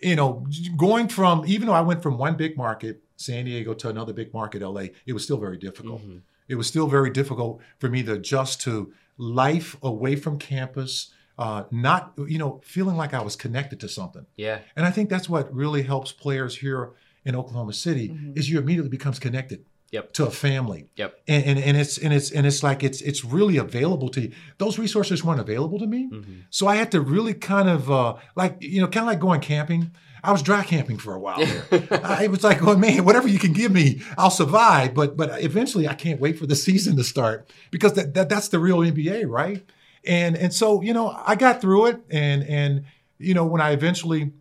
You 0.00 0.16
know, 0.16 0.46
going 0.78 1.08
from 1.08 1.44
even 1.46 1.66
though 1.66 1.74
I 1.74 1.82
went 1.82 2.02
from 2.02 2.16
one 2.16 2.36
big 2.36 2.56
market, 2.56 3.02
San 3.16 3.44
Diego, 3.46 3.74
to 3.74 3.88
another 3.88 4.12
big 4.12 4.32
market, 4.32 4.62
LA, 4.62 4.88
it 5.06 5.12
was 5.12 5.24
still 5.24 5.38
very 5.38 5.56
difficult. 5.58 6.02
Mhm. 6.02 6.20
It 6.48 6.54
was 6.54 6.66
still 6.66 6.86
very 6.86 7.10
difficult 7.10 7.60
for 7.78 7.88
me 7.88 8.02
to 8.04 8.12
adjust 8.12 8.60
to 8.62 8.92
life 9.18 9.76
away 9.82 10.16
from 10.16 10.38
campus. 10.38 11.10
Uh, 11.38 11.64
not, 11.70 12.14
you 12.28 12.38
know, 12.38 12.60
feeling 12.64 12.96
like 12.96 13.12
I 13.12 13.20
was 13.22 13.36
connected 13.36 13.78
to 13.80 13.88
something. 13.90 14.24
Yeah. 14.36 14.60
And 14.74 14.86
I 14.86 14.90
think 14.90 15.10
that's 15.10 15.28
what 15.28 15.52
really 15.54 15.82
helps 15.82 16.10
players 16.12 16.56
here 16.58 16.92
in 17.26 17.34
Oklahoma 17.36 17.74
City 17.74 18.08
Mhm. 18.08 18.38
is 18.38 18.48
you 18.48 18.58
immediately 18.58 18.88
becomes 18.88 19.18
connected 19.18 19.64
Yep. 19.92 20.12
to 20.14 20.26
a 20.26 20.30
family. 20.30 20.88
Yep. 20.96 21.20
And, 21.28 21.44
and 21.44 21.58
and 21.58 21.76
it's 21.76 21.96
and 21.96 22.12
it's 22.12 22.30
and 22.32 22.46
it's 22.46 22.62
like 22.62 22.82
it's 22.82 23.00
it's 23.00 23.24
really 23.24 23.56
available 23.56 24.08
to 24.10 24.20
you. 24.22 24.32
Those 24.58 24.78
resources 24.78 25.22
weren't 25.24 25.40
available 25.40 25.78
to 25.78 25.86
me. 25.86 26.10
Mhm. 26.12 26.42
So 26.50 26.66
I 26.66 26.74
had 26.76 26.90
to 26.92 27.00
really 27.00 27.34
kind 27.34 27.68
of 27.68 27.90
uh, 27.90 28.14
like 28.34 28.56
you 28.60 28.80
know 28.80 28.88
kind 28.88 29.04
of 29.04 29.06
like 29.06 29.20
going 29.20 29.40
camping. 29.40 29.92
I 30.24 30.32
was 30.32 30.42
dry 30.42 30.64
camping 30.64 30.98
for 30.98 31.14
a 31.14 31.20
while. 31.20 31.38
There. 31.38 31.88
I, 32.04 32.24
it 32.24 32.30
was 32.32 32.42
like, 32.42 32.60
oh 32.62 32.76
man, 32.76 33.04
whatever 33.04 33.28
you 33.28 33.38
can 33.38 33.52
give 33.52 33.70
me, 33.70 34.02
I'll 34.18 34.30
survive. 34.30 34.92
But 34.92 35.16
but 35.16 35.42
eventually, 35.44 35.86
I 35.86 35.94
can't 35.94 36.20
wait 36.20 36.36
for 36.38 36.46
the 36.46 36.56
season 36.66 36.96
to 36.96 37.04
start 37.04 37.48
because 37.70 37.92
that, 37.92 38.14
that 38.14 38.28
that's 38.28 38.48
the 38.48 38.58
real 38.58 38.78
NBA, 38.78 39.28
right? 39.28 39.64
And 40.04 40.36
and 40.36 40.52
so 40.52 40.82
you 40.82 40.92
know, 40.94 41.16
I 41.24 41.36
got 41.36 41.60
through 41.60 41.86
it, 41.86 42.00
and 42.10 42.42
and 42.42 42.84
you 43.18 43.34
know, 43.34 43.44
when 43.46 43.60
I 43.60 43.70
eventually 43.70 44.32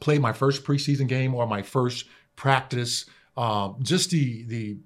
played 0.00 0.20
my 0.20 0.32
first 0.34 0.64
preseason 0.64 1.08
game 1.08 1.34
or 1.34 1.46
my 1.46 1.62
first 1.62 2.04
practice, 2.36 3.06
um, 3.36 3.76
just 3.82 4.10
the 4.10 4.44
the 4.44 4.76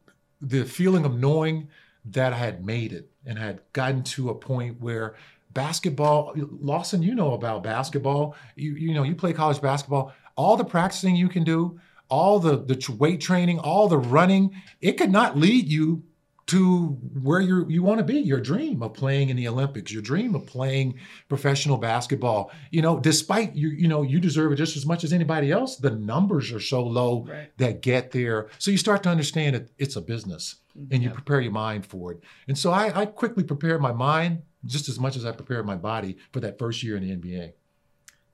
the 0.41 0.65
feeling 0.65 1.05
of 1.05 1.15
knowing 1.15 1.69
that 2.07 2.33
I 2.33 2.37
had 2.37 2.65
made 2.65 2.93
it 2.93 3.11
and 3.27 3.39
had 3.39 3.61
gotten 3.73 4.03
to 4.03 4.31
a 4.31 4.35
point 4.35 4.81
where 4.81 5.17
basketball 5.53 6.33
lawson 6.37 7.03
you 7.03 7.15
know 7.15 7.35
about 7.35 7.63
basketball. 7.63 8.35
You 8.57 8.75
you 8.75 8.95
know 8.95 9.03
you 9.03 9.15
play 9.15 9.33
college 9.33 9.61
basketball. 9.61 10.13
All 10.37 10.57
the 10.57 10.65
practicing 10.65 11.17
you 11.17 11.29
can 11.29 11.45
do 11.45 11.79
all 12.11 12.41
the 12.41 12.57
the 12.57 12.97
weight 12.99 13.21
training 13.21 13.59
all 13.61 13.89
the 13.89 13.97
running 13.97 14.51
it 14.81 14.93
could 14.99 15.11
not 15.11 15.39
lead 15.39 15.69
you 15.69 16.03
to 16.51 16.89
where 17.23 17.41
you 17.41 17.67
you 17.69 17.83
want 17.83 17.99
to 17.99 18.05
be 18.05 18.19
your 18.19 18.41
dream 18.41 18.83
of 18.83 18.93
playing 18.93 19.29
in 19.29 19.37
the 19.37 19.47
olympics 19.47 19.93
your 19.93 20.03
dream 20.03 20.35
of 20.35 20.45
playing 20.47 20.99
professional 21.29 21.77
basketball. 21.77 22.51
You 22.73 22.83
know 22.83 22.99
despite 22.99 23.55
you 23.55 23.69
you 23.69 23.87
know 23.87 24.03
you 24.03 24.19
deserve 24.19 24.51
it 24.53 24.57
just 24.57 24.77
as 24.77 24.85
much 24.85 25.05
as 25.05 25.13
anybody 25.13 25.53
else 25.53 25.77
the 25.77 25.91
numbers 25.91 26.51
are 26.53 26.61
so 26.61 26.83
low 26.83 27.25
Right. 27.29 27.57
that 27.59 27.83
get 27.83 28.11
there. 28.11 28.49
So 28.59 28.71
you 28.71 28.79
start 28.79 29.03
to 29.05 29.09
understand 29.11 29.55
that 29.55 29.71
it's 29.79 29.95
a 29.97 30.01
business 30.01 30.57
and 30.91 31.03
you 31.03 31.11
prepare 31.11 31.41
your 31.41 31.53
mind 31.53 31.87
for 31.87 32.13
it. 32.13 32.23
And 32.49 32.57
so 32.59 32.71
I, 32.73 33.03
I 33.03 33.07
quickly 33.07 33.45
prepared 33.45 33.81
my 33.81 33.93
mind 33.93 34.43
just 34.65 34.89
as 34.89 34.99
much 34.99 35.17
as 35.17 35.25
i 35.25 35.33
prepared 35.33 35.65
my 35.65 35.77
body 35.77 36.19
for 36.33 36.41
that 36.41 36.59
first 36.59 36.83
year 36.83 36.97
in 36.97 37.03
the 37.03 37.17
nba 37.17 37.53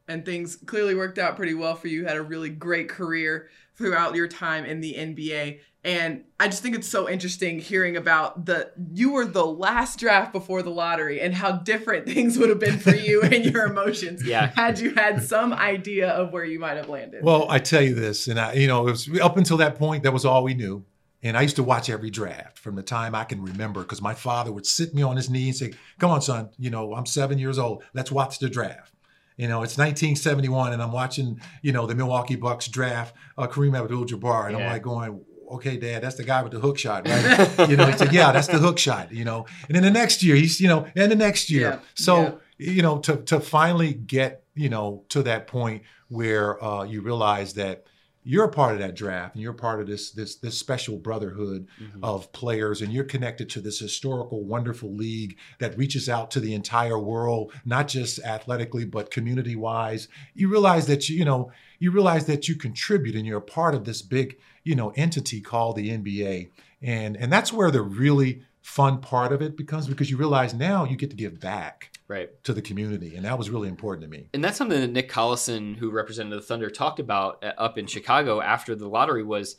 and 0.09 0.25
things 0.25 0.57
clearly 0.57 0.95
worked 0.95 1.19
out 1.19 1.37
pretty 1.37 1.55
well 1.55 1.75
for 1.75 1.89
you. 1.89 2.01
You 2.01 2.07
had 2.07 2.17
a 2.17 2.23
really 2.23 2.51
great 2.51 2.89
career 2.89 3.49
throughout 3.77 4.15
your 4.15 4.29
time 4.29 4.65
in 4.65 4.81
the 4.81 4.95
NBA. 4.95 5.61
And 5.85 6.25
I 6.41 6.49
just 6.49 6.65
think 6.65 6.75
it's 6.75 6.89
so 6.89 7.09
interesting 7.09 7.61
hearing 7.61 7.97
about 7.97 8.45
the 8.47 8.73
you 8.93 9.12
were 9.12 9.25
the 9.25 9.47
last 9.47 10.01
draft 10.01 10.33
before 10.33 10.62
the 10.62 10.71
lottery 10.71 11.21
and 11.21 11.33
how 11.33 11.53
different 11.53 12.07
things 12.12 12.37
would 12.39 12.49
have 12.49 12.59
been 12.59 12.79
for 12.81 12.95
you 12.95 13.23
and 13.23 13.45
your 13.45 13.67
emotions 13.67 14.25
Yeah. 14.27 14.51
had 14.57 14.81
you 14.81 14.95
had 14.95 15.23
some 15.23 15.53
idea 15.53 16.09
of 16.11 16.33
where 16.33 16.45
you 16.45 16.59
might 16.59 16.77
have 16.77 16.89
landed. 16.89 17.23
Well, 17.23 17.47
I 17.49 17.61
tell 17.61 17.83
you 17.83 17.95
this, 17.95 18.27
and 18.27 18.41
I, 18.41 18.55
you 18.55 18.67
know, 18.67 18.89
it 18.89 18.91
was 18.91 19.21
up 19.21 19.37
until 19.37 19.59
that 19.59 19.77
point, 19.77 20.03
that 20.03 20.12
was 20.12 20.25
all 20.25 20.43
we 20.43 20.55
knew. 20.55 20.85
And 21.23 21.37
I 21.37 21.43
used 21.43 21.57
to 21.57 21.62
watch 21.62 21.89
every 21.89 22.11
draft 22.11 22.59
from 22.59 22.75
the 22.77 22.83
time 22.83 23.15
I 23.15 23.25
can 23.25 23.43
remember 23.43 23.81
because 23.83 24.03
my 24.03 24.15
father 24.15 24.53
would 24.53 24.67
sit 24.67 24.95
me 24.95 25.03
on 25.03 25.17
his 25.17 25.31
knee 25.31 25.49
and 25.49 25.57
say, 25.57 25.73
Come 25.99 26.11
on, 26.11 26.21
son, 26.21 26.51
you 26.59 26.71
know, 26.71 26.95
I'm 26.95 27.07
seven 27.07 27.39
years 27.39 27.59
old. 27.59 27.83
Let's 27.95 28.12
watch 28.12 28.39
the 28.39 28.49
draft. 28.49 28.93
You 29.37 29.49
know, 29.49 29.62
it's 29.62 29.77
1971, 29.77 30.72
and 30.72 30.83
I'm 30.83 30.92
watching, 30.92 31.40
you 31.62 31.72
know, 31.72 31.87
the 31.87 31.94
Milwaukee 31.94 32.37
Bucks 32.37 32.68
draft 32.68 33.14
uh, 33.37 33.46
Kareem 33.46 33.79
Abdul-Jabbar, 33.79 34.49
and 34.49 34.57
I'm 34.57 34.62
like 34.72 34.83
going, 34.83 35.20
"Okay, 35.53 35.77
Dad, 35.77 36.03
that's 36.03 36.16
the 36.16 36.25
guy 36.25 36.42
with 36.42 36.53
the 36.53 36.59
hook 36.61 36.79
shot, 36.79 37.07
right?" 37.07 37.68
you 37.68 37.77
know, 37.77 37.87
he 37.87 37.96
said, 37.96 38.12
"Yeah, 38.12 38.33
that's 38.33 38.46
the 38.46 38.59
hook 38.59 38.79
shot." 38.79 39.12
You 39.12 39.25
know, 39.25 39.46
and 39.68 39.77
then 39.77 39.83
the 39.83 39.90
next 39.90 40.22
year, 40.22 40.37
he's, 40.37 40.61
you 40.61 40.68
know, 40.68 40.87
and 40.96 41.12
the 41.12 41.16
next 41.16 41.51
year, 41.51 41.70
Yeah, 41.70 41.79
so 41.94 42.40
you 42.59 42.81
know, 42.83 42.99
to 43.01 43.18
to 43.18 43.40
finally 43.40 43.92
get, 43.92 44.44
you 44.55 44.70
know, 44.70 45.05
to 45.11 45.22
that 45.25 45.46
point 45.46 45.83
where 46.09 46.62
uh, 46.64 46.85
you 46.85 47.03
realize 47.03 47.55
that 47.55 47.85
you're 48.29 48.45
a 48.45 48.51
part 48.51 48.75
of 48.75 48.81
that 48.81 48.97
draft 48.97 49.35
and 49.35 49.43
you're 49.43 49.53
a 49.53 49.55
part 49.55 49.81
of 49.81 49.87
this 49.87 50.11
this 50.11 50.35
this 50.37 50.59
special 50.59 50.97
brotherhood 50.99 51.67
Mhm. 51.81 52.01
of 52.03 52.33
players 52.33 52.83
and 52.83 52.93
you're 52.93 53.05
connected 53.05 53.49
to 53.51 53.61
this 53.61 53.79
historical 53.79 54.43
wonderful 54.45 54.93
league 54.93 55.37
that 55.61 55.79
reaches 55.79 56.09
out 56.09 56.31
to 56.33 56.41
the 56.41 56.53
entire 56.53 56.99
world 56.99 57.53
not 57.65 57.87
just 57.89 58.19
athletically 58.21 58.85
but 58.85 59.11
community 59.12 59.55
wise 59.55 60.09
you 60.35 60.49
realize 60.49 60.87
that 60.87 61.09
you 61.09 61.17
you 61.19 61.25
know 61.25 61.53
you 61.79 61.91
realize 61.93 62.27
that 62.27 62.49
you 62.49 62.57
contribute 62.57 63.15
and 63.15 63.27
you're 63.27 63.39
a 63.39 63.53
part 63.59 63.75
of 63.75 63.85
this 63.85 64.03
big 64.03 64.37
you 64.65 64.75
know 64.75 64.91
entity 64.97 65.41
called 65.41 65.77
the 65.77 65.91
NBA 65.91 66.49
and 66.83 67.17
and 67.17 67.33
that's 67.33 67.53
where 67.53 67.71
the 67.71 67.83
really 67.83 68.43
fun 68.61 69.01
part 69.01 69.31
of 69.33 69.41
it 69.41 69.57
becomes 69.57 69.87
because 69.87 70.11
you 70.11 70.17
realize 70.17 70.53
now 70.53 70.85
you 70.85 70.97
get 70.97 71.11
to 71.11 71.17
give 71.17 71.39
back 71.39 71.96
Right. 72.09 72.31
to 72.45 72.53
the 72.53 72.62
community 72.62 73.16
and 73.16 73.25
that 73.25 73.37
was 73.37 73.51
really 73.51 73.69
important 73.69 74.05
to 74.05 74.09
me 74.11 74.29
And 74.33 74.42
that's 74.45 74.57
something 74.57 74.81
that 74.81 74.92
Nick 74.92 75.11
Collison, 75.11 75.77
who 75.77 75.90
represented 75.90 76.33
the 76.38 76.42
Thunder, 76.42 76.71
talked 76.71 77.01
about 77.01 77.42
uh, 77.45 77.53
up 77.59 77.79
in 77.79 77.87
Chicago 77.87 78.40
after 78.40 78.75
the 78.77 78.88
lottery 78.88 79.25
was 79.25 79.57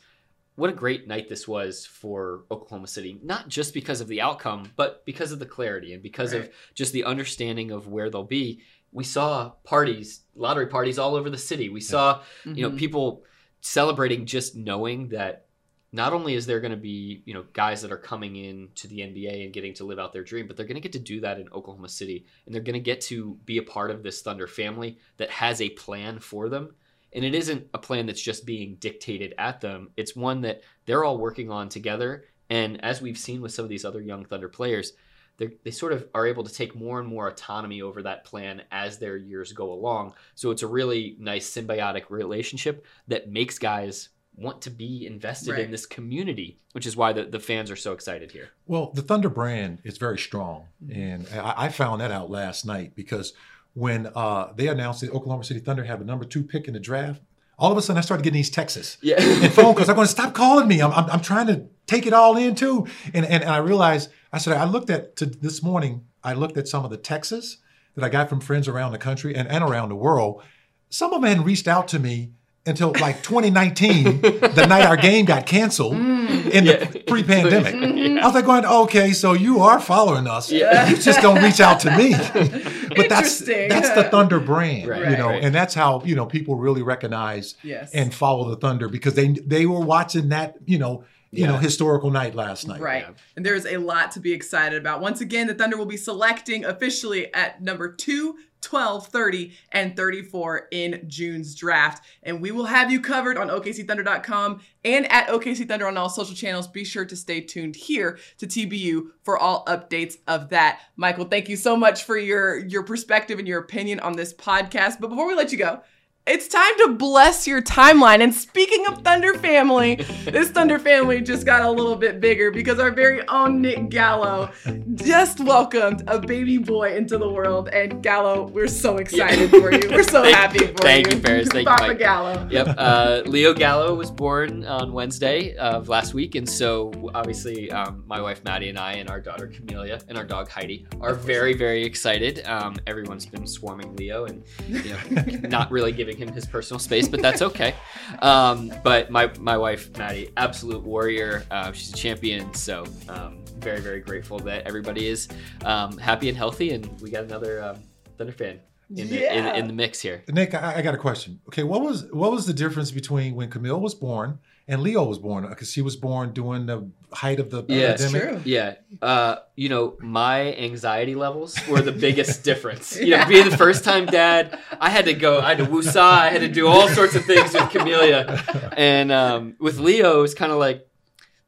what 0.56 0.70
a 0.70 0.72
great 0.72 1.06
night 1.06 1.28
this 1.28 1.46
was 1.46 1.86
for 1.86 2.44
Oklahoma 2.50 2.88
City. 2.88 3.20
Not 3.22 3.46
just 3.48 3.72
because 3.74 4.00
of 4.00 4.08
the 4.08 4.20
outcome, 4.20 4.72
but 4.74 5.04
because 5.04 5.30
of 5.30 5.38
the 5.38 5.46
clarity 5.46 5.92
and 5.94 6.02
because 6.02 6.32
of 6.32 6.50
just 6.74 6.92
the 6.92 7.04
understanding 7.04 7.70
of 7.70 7.86
where 7.86 8.10
they'll 8.10 8.24
be. 8.24 8.62
We 8.90 9.04
saw 9.04 9.50
parties, 9.62 10.22
lottery 10.34 10.66
parties 10.66 10.98
all 10.98 11.14
over 11.14 11.30
the 11.30 11.38
city. 11.38 11.68
We 11.68 11.80
saw, 11.80 12.22
you 12.44 12.62
know, 12.62 12.70
Mhm. 12.70 12.78
people 12.78 13.22
celebrating 13.60 14.26
just 14.26 14.56
knowing 14.56 15.08
that 15.10 15.46
not 15.92 16.12
only 16.12 16.34
is 16.34 16.46
there 16.46 16.60
going 16.60 16.72
to 16.72 16.76
be 16.76 17.22
you 17.24 17.34
know 17.34 17.44
guys 17.52 17.82
that 17.82 17.92
are 17.92 17.98
coming 17.98 18.36
in 18.36 18.68
to 18.74 18.88
the 18.88 18.98
NBA 18.98 19.44
and 19.44 19.52
getting 19.52 19.74
to 19.74 19.84
live 19.84 19.98
out 19.98 20.12
their 20.12 20.24
dream, 20.24 20.46
but 20.46 20.56
they're 20.56 20.66
going 20.66 20.74
to 20.74 20.80
get 20.80 20.92
to 20.92 20.98
do 20.98 21.20
that 21.20 21.38
in 21.38 21.48
Oklahoma 21.52 21.88
City, 21.88 22.26
and 22.46 22.54
they're 22.54 22.62
going 22.62 22.74
to 22.74 22.80
get 22.80 23.00
to 23.02 23.38
be 23.44 23.58
a 23.58 23.62
part 23.62 23.90
of 23.90 24.02
this 24.02 24.22
Thunder 24.22 24.46
family 24.46 24.98
that 25.16 25.30
has 25.30 25.60
a 25.60 25.70
plan 25.70 26.18
for 26.18 26.48
them. 26.48 26.74
And 27.14 27.24
it 27.24 27.34
isn't 27.34 27.68
a 27.72 27.78
plan 27.78 28.04
that's 28.04 28.20
just 28.20 28.44
being 28.44 28.76
dictated 28.80 29.32
at 29.38 29.62
them. 29.62 29.90
It's 29.96 30.14
one 30.14 30.42
that 30.42 30.62
they're 30.84 31.04
all 31.04 31.16
working 31.16 31.50
on 31.50 31.70
together. 31.70 32.26
And 32.50 32.84
as 32.84 33.00
we've 33.00 33.16
seen 33.16 33.40
with 33.40 33.52
some 33.52 33.64
of 33.64 33.70
these 33.70 33.86
other 33.86 34.02
young 34.02 34.26
Thunder 34.26 34.48
players, 34.48 34.92
they 35.38 35.50
they 35.64 35.70
sort 35.70 35.92
of 35.92 36.06
are 36.14 36.26
able 36.26 36.44
to 36.44 36.52
take 36.52 36.74
more 36.74 37.00
and 37.00 37.08
more 37.08 37.28
autonomy 37.28 37.80
over 37.80 38.02
that 38.02 38.24
plan 38.24 38.62
as 38.70 38.98
their 38.98 39.16
years 39.16 39.52
go 39.52 39.72
along. 39.72 40.14
So 40.34 40.50
it's 40.50 40.62
a 40.62 40.66
really 40.66 41.16
nice 41.18 41.48
symbiotic 41.50 42.10
relationship 42.10 42.84
that 43.06 43.30
makes 43.30 43.58
guys 43.58 44.10
want 44.38 44.62
to 44.62 44.70
be 44.70 45.06
invested 45.06 45.52
Right. 45.52 45.64
in 45.64 45.70
this 45.70 45.84
community, 45.86 46.58
which 46.72 46.86
is 46.86 46.96
why 46.96 47.12
the, 47.12 47.24
the 47.24 47.40
fans 47.40 47.70
are 47.70 47.76
so 47.76 47.92
excited 47.92 48.30
here. 48.32 48.50
Well, 48.66 48.92
the 48.94 49.02
Thunder 49.02 49.28
brand 49.28 49.78
is 49.84 49.98
very 49.98 50.18
strong, 50.18 50.66
Mm-hmm. 50.84 51.00
and 51.00 51.28
I, 51.40 51.54
I 51.64 51.68
found 51.70 52.00
that 52.00 52.10
out 52.12 52.30
last 52.30 52.64
night 52.64 52.94
because 52.94 53.32
when 53.74 54.06
uh, 54.14 54.52
they 54.56 54.68
announced 54.68 55.00
the 55.00 55.10
Oklahoma 55.10 55.44
City 55.44 55.60
Thunder 55.60 55.84
have 55.84 56.00
a 56.00 56.04
number 56.04 56.24
two 56.24 56.42
pick 56.42 56.68
in 56.68 56.74
the 56.74 56.80
draft, 56.80 57.20
all 57.58 57.72
of 57.72 57.78
a 57.78 57.82
sudden 57.82 57.98
I 57.98 58.02
started 58.02 58.22
getting 58.22 58.38
these 58.38 58.50
texts 58.50 58.96
Yeah. 59.02 59.16
and 59.18 59.52
phone 59.52 59.74
calls. 59.74 59.88
I'm 59.88 59.96
going 59.96 60.06
to 60.12 60.12
stop 60.12 60.32
calling 60.34 60.68
me. 60.68 60.80
I'm, 60.80 60.92
I'm, 60.92 61.10
I'm 61.10 61.20
trying 61.20 61.48
to 61.48 61.66
take 61.86 62.06
it 62.06 62.12
all 62.12 62.36
in 62.36 62.54
too, 62.54 62.86
and, 63.12 63.24
and 63.26 63.42
and 63.42 63.50
I 63.50 63.58
realized 63.58 64.10
I 64.32 64.38
said 64.38 64.56
I 64.56 64.64
looked 64.64 64.90
at 64.90 65.16
to 65.16 65.26
this 65.26 65.62
morning. 65.62 66.04
I 66.22 66.34
looked 66.34 66.56
at 66.58 66.68
some 66.68 66.84
of 66.84 66.90
the 66.90 66.96
texts 66.96 67.58
that 67.94 68.04
I 68.04 68.08
got 68.08 68.28
from 68.28 68.40
friends 68.40 68.68
around 68.68 68.92
the 68.92 68.98
country 68.98 69.34
and, 69.34 69.48
and 69.48 69.64
around 69.64 69.88
the 69.88 69.96
world. 69.96 70.42
Some 70.90 71.12
of 71.12 71.20
them 71.20 71.28
hadn't 71.28 71.44
reached 71.44 71.66
out 71.68 71.88
to 71.88 71.98
me 71.98 72.32
until 72.68 72.92
like 73.00 73.22
2019, 73.22 74.20
the 74.20 74.66
night 74.68 74.86
our 74.86 74.96
game 74.96 75.24
got 75.24 75.46
canceled 75.46 75.94
Mm. 75.94 76.50
in 76.50 76.64
Yeah. 76.66 76.84
the 76.84 76.98
pre-pandemic. 77.00 77.74
Mm-hmm. 77.88 78.18
I 78.18 78.26
was 78.26 78.34
like 78.34 78.44
going, 78.44 78.64
okay, 78.64 79.12
so 79.12 79.32
you 79.32 79.60
are 79.60 79.80
following 79.80 80.26
us. 80.26 80.50
Yeah. 80.50 80.88
You 80.88 80.96
just 80.96 81.20
don't 81.22 81.42
reach 81.42 81.60
out 81.60 81.80
to 81.80 81.96
me. 81.96 82.12
but 82.96 83.08
that's 83.08 83.38
that's 83.38 83.90
the 83.90 84.08
Thunder 84.10 84.40
brand, 84.40 84.88
Right, 84.88 85.10
you 85.10 85.16
know, 85.16 85.28
right. 85.28 85.42
and 85.42 85.54
that's 85.54 85.74
how 85.74 86.02
you 86.04 86.14
know 86.14 86.26
people 86.26 86.56
really 86.56 86.82
recognize 86.82 87.54
Yes. 87.62 87.92
and 87.92 88.12
follow 88.12 88.48
the 88.50 88.56
Thunder 88.56 88.88
because 88.88 89.14
they 89.14 89.28
they 89.28 89.66
were 89.66 89.80
watching 89.80 90.28
that 90.30 90.56
you 90.66 90.78
know 90.78 91.04
you 91.30 91.46
know 91.46 91.56
historical 91.58 92.10
night 92.10 92.34
last 92.34 92.66
night. 92.66 92.80
Right. 92.80 93.02
Yeah. 93.06 93.14
And 93.36 93.44
there's 93.46 93.66
a 93.66 93.76
lot 93.78 94.12
to 94.12 94.20
be 94.20 94.32
excited 94.32 94.78
about. 94.80 95.00
Once 95.00 95.20
again, 95.20 95.46
the 95.46 95.54
Thunder 95.54 95.76
will 95.76 95.86
be 95.86 95.96
selecting 95.98 96.64
officially 96.64 97.32
at 97.34 97.62
number 97.62 97.92
2, 97.92 98.36
12, 98.60 99.08
30, 99.08 99.52
and 99.72 99.96
34 99.96 100.68
in 100.70 101.04
June's 101.06 101.54
draft. 101.54 102.04
And 102.22 102.40
we 102.40 102.50
will 102.50 102.66
have 102.66 102.90
you 102.90 103.00
covered 103.00 103.36
on 103.36 103.48
OKCThunder.com 103.48 104.60
and 104.84 105.10
at 105.10 105.28
OKC 105.28 105.66
Thunder 105.66 105.86
on 105.86 105.96
all 105.96 106.08
social 106.08 106.34
channels. 106.34 106.66
Be 106.66 106.84
sure 106.84 107.04
to 107.04 107.16
stay 107.16 107.40
tuned 107.40 107.76
here 107.76 108.18
to 108.38 108.46
TBU 108.46 109.08
for 109.22 109.38
all 109.38 109.64
updates 109.66 110.16
of 110.26 110.48
that. 110.50 110.80
Michael, 110.96 111.24
thank 111.24 111.48
you 111.48 111.56
so 111.56 111.76
much 111.76 112.04
for 112.04 112.16
your 112.16 112.58
your 112.58 112.82
perspective 112.82 113.38
and 113.38 113.48
your 113.48 113.60
opinion 113.60 114.00
on 114.00 114.14
this 114.14 114.32
podcast. 114.32 115.00
But 115.00 115.08
before 115.08 115.26
we 115.26 115.34
let 115.34 115.52
you 115.52 115.58
go, 115.58 115.80
it's 116.28 116.46
time 116.48 116.72
to 116.78 116.88
bless 116.94 117.46
your 117.46 117.62
timeline. 117.62 118.22
And 118.22 118.34
speaking 118.34 118.86
of 118.86 119.02
Thunder 119.02 119.34
family, 119.34 119.94
this 120.24 120.50
Thunder 120.50 120.78
family 120.78 121.20
just 121.22 121.46
got 121.46 121.62
a 121.62 121.70
little 121.70 121.96
bit 121.96 122.20
bigger 122.20 122.50
because 122.50 122.78
our 122.78 122.90
very 122.90 123.26
own 123.28 123.62
Nick 123.62 123.88
Gallo 123.88 124.50
just 124.94 125.40
welcomed 125.40 126.04
a 126.06 126.18
baby 126.18 126.58
boy 126.58 126.94
into 126.96 127.16
the 127.18 127.28
world. 127.28 127.68
And 127.68 128.02
Gallo, 128.02 128.46
we're 128.48 128.68
so 128.68 128.98
excited 128.98 129.50
for 129.50 129.72
you. 129.72 129.88
We're 129.90 130.02
so 130.02 130.22
Thank- 130.28 130.36
happy 130.36 130.66
for 130.66 130.74
thank 130.74 131.06
you. 131.10 131.16
you, 131.16 131.22
Paris. 131.22 131.48
Thank 131.48 131.66
you, 131.66 131.74
Papa 131.74 131.86
Mike. 131.88 131.98
Gallo. 131.98 132.48
Yep. 132.50 132.74
Uh, 132.76 133.22
Leo 133.26 133.54
Gallo 133.54 133.94
was 133.94 134.10
born 134.10 134.64
on 134.64 134.92
Wednesday 134.92 135.56
of 135.56 135.88
last 135.88 136.12
week, 136.14 136.34
and 136.34 136.48
so 136.48 136.92
obviously 137.14 137.70
um, 137.72 138.04
my 138.06 138.20
wife 138.20 138.44
Maddie 138.44 138.68
and 138.68 138.78
I 138.78 138.94
and 138.94 139.08
our 139.08 139.20
daughter 139.20 139.46
Camellia 139.46 140.00
and 140.08 140.18
our 140.18 140.24
dog 140.24 140.48
Heidi 140.48 140.86
are 141.00 141.14
very, 141.14 141.54
very 141.54 141.84
excited. 141.84 142.46
Um, 142.46 142.76
everyone's 142.86 143.26
been 143.26 143.46
swarming 143.46 143.96
Leo 143.96 144.26
and 144.26 144.42
you 144.68 144.92
know 144.92 145.48
not 145.48 145.70
really 145.70 145.92
giving 145.92 146.17
him 146.18 146.32
his 146.32 146.44
personal 146.44 146.78
space, 146.78 147.08
but 147.08 147.22
that's 147.22 147.42
okay. 147.42 147.74
Um, 148.20 148.72
but 148.82 149.10
my 149.10 149.30
my 149.38 149.56
wife 149.58 149.96
Maddie, 149.98 150.30
absolute 150.36 150.82
warrior. 150.82 151.44
Uh, 151.50 151.72
she's 151.72 151.92
a 151.92 151.96
champion, 151.96 152.52
so. 152.54 152.86
Um, 153.08 153.44
very, 153.58 153.80
very 153.80 154.00
grateful 154.00 154.38
that 154.38 154.66
everybody 154.66 155.08
is 155.08 155.28
um, 155.64 155.98
happy 155.98 156.28
and 156.28 156.36
healthy, 156.38 156.70
and 156.70 157.00
we 157.00 157.10
got 157.10 157.24
another 157.24 157.62
um, 157.62 157.82
Thunder 158.16 158.32
fan 158.32 158.60
in 158.96 159.08
the, 159.08 159.36
in, 159.36 159.46
in 159.56 159.66
the 159.66 159.72
mix 159.72 160.00
here. 160.00 160.24
Nick, 160.28 160.54
I, 160.54 160.76
I 160.76 160.82
got 160.82 160.94
a 160.94 160.98
question. 160.98 161.40
Okay, 161.48 161.62
what 161.62 161.82
was 161.82 162.06
what 162.12 162.30
was 162.30 162.46
the 162.46 162.54
difference 162.54 162.90
between 162.90 163.34
when 163.34 163.50
Camille 163.50 163.80
was 163.80 163.94
born 163.94 164.38
and 164.68 164.82
Leo 164.82 165.02
was 165.04 165.18
born? 165.18 165.48
Because 165.48 165.70
she 165.72 165.80
was 165.80 165.96
born 165.96 166.32
during 166.32 166.66
the 166.66 166.90
height 167.12 167.40
of 167.40 167.50
the 167.50 167.64
Yeah, 167.68 167.96
pandemic. 167.96 168.22
true. 168.22 168.40
Yeah. 168.44 168.74
Uh, 169.00 169.36
you 169.56 169.68
know, 169.70 169.96
my 170.00 170.54
anxiety 170.56 171.14
levels 171.14 171.58
were 171.68 171.80
the 171.80 171.92
biggest 171.92 172.44
difference. 172.50 172.96
You 173.00 173.16
know, 173.16 173.26
being 173.26 173.48
the 173.48 173.56
first 173.56 173.82
time 173.82 174.06
dad, 174.06 174.58
I 174.80 174.90
had 174.90 175.06
to 175.06 175.14
go, 175.14 175.40
I 175.40 175.54
had 175.54 175.58
to 175.58 175.66
woosah, 175.66 175.96
I 176.00 176.28
had 176.28 176.42
to 176.42 176.48
do 176.48 176.66
all 176.68 176.88
sorts 176.88 177.14
of 177.14 177.24
things 177.24 177.54
with 177.54 177.70
Camellia. 177.70 178.44
And 178.76 179.10
um, 179.10 179.56
with 179.58 179.78
Leo, 179.78 180.18
it 180.18 180.22
was 180.22 180.34
kind 180.34 180.52
of 180.52 180.58
like 180.58 180.86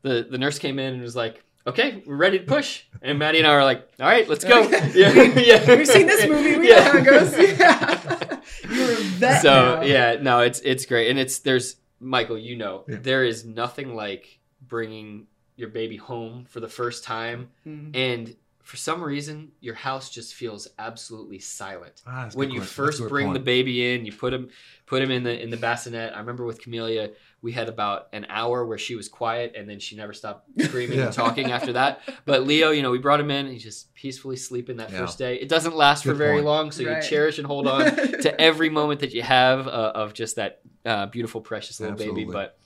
the, 0.02 0.26
the 0.30 0.38
nurse 0.38 0.58
came 0.58 0.78
in 0.78 0.94
and 0.94 1.02
was 1.02 1.14
like, 1.14 1.44
okay, 1.66 2.02
we're 2.06 2.16
ready 2.16 2.38
to 2.38 2.44
push. 2.46 2.84
And 3.02 3.18
Maddie 3.18 3.38
and 3.38 3.46
I 3.46 3.54
were 3.54 3.64
like, 3.64 3.86
all 4.00 4.06
right, 4.06 4.26
let's 4.28 4.44
go. 4.44 4.62
Yeah. 4.94 5.12
yeah. 5.12 5.74
We've 5.76 5.86
seen 5.86 6.06
this 6.06 6.26
movie. 6.26 6.56
We 6.58 6.68
know 6.70 6.82
how 6.82 6.96
it 6.98 7.04
goes. 7.04 7.38
Yeah. 7.38 8.40
You're 8.70 8.92
a 8.92 8.96
vet 8.96 9.42
so 9.42 9.50
now. 9.52 9.82
yeah 9.82 10.16
no 10.20 10.40
it's 10.40 10.60
it's 10.60 10.86
great 10.86 11.10
and 11.10 11.18
it's 11.18 11.40
there's 11.40 11.76
michael 12.00 12.38
you 12.38 12.56
know 12.56 12.84
Yeah. 12.88 12.96
there 13.02 13.24
is 13.24 13.44
nothing 13.44 13.94
like 13.94 14.38
bringing 14.66 15.26
your 15.56 15.68
baby 15.68 15.96
home 15.96 16.46
for 16.48 16.60
the 16.60 16.68
first 16.68 17.04
time 17.04 17.50
Mhm. 17.66 17.94
and 17.94 18.36
for 18.62 18.76
some 18.76 19.02
reason 19.02 19.52
your 19.60 19.74
house 19.74 20.10
just 20.10 20.34
feels 20.34 20.68
absolutely 20.78 21.38
silent 21.38 22.02
Ah, 22.06 22.30
when 22.34 22.50
you 22.50 22.60
question. 22.60 22.84
First 22.84 23.08
bring 23.08 23.26
point. 23.28 23.34
the 23.34 23.40
baby 23.44 23.92
in 23.94 24.06
you 24.06 24.12
put 24.12 24.32
him 24.32 24.48
put 24.86 25.02
him 25.02 25.10
in 25.10 25.22
the 25.24 25.42
in 25.42 25.50
the 25.50 25.56
bassinet 25.56 26.14
i 26.14 26.18
remember 26.20 26.44
with 26.44 26.60
camellia 26.62 27.10
we 27.42 27.52
had 27.52 27.68
about 27.68 28.08
an 28.12 28.26
hour 28.28 28.64
where 28.66 28.76
she 28.78 28.94
was 28.94 29.08
quiet 29.08 29.54
and 29.56 29.68
then 29.68 29.80
she 29.80 29.96
never 29.96 30.12
stopped 30.12 30.48
screaming 30.60 30.98
Yeah. 30.98 31.06
and 31.06 31.14
talking 31.14 31.50
after 31.50 31.72
that 31.72 32.00
but 32.26 32.46
leo 32.46 32.70
you 32.70 32.82
know 32.82 32.90
we 32.90 32.98
brought 32.98 33.18
him 33.20 33.30
in 33.30 33.46
and 33.46 33.52
he's 33.52 33.62
just 33.64 33.92
peacefully 33.94 34.36
sleeping 34.36 34.76
that 34.76 34.90
Yeah. 34.90 34.98
first 35.00 35.18
day 35.18 35.36
it 35.36 35.48
doesn't 35.48 35.74
last 35.74 36.04
for 36.04 36.14
very 36.14 36.34
point. 36.36 36.46
long 36.46 36.70
so 36.70 36.84
Right. 36.84 37.02
you 37.02 37.08
cherish 37.08 37.38
and 37.38 37.46
hold 37.46 37.66
on 37.66 37.84
to 38.24 38.40
every 38.40 38.70
moment 38.70 39.00
that 39.00 39.12
you 39.12 39.22
have 39.22 39.66
uh, 39.66 39.92
of 39.94 40.12
just 40.14 40.36
that 40.36 40.60
uh, 40.84 41.06
beautiful, 41.06 41.40
precious 41.40 41.80
little 41.80 41.96
baby. 41.96 42.24
But 42.24 42.56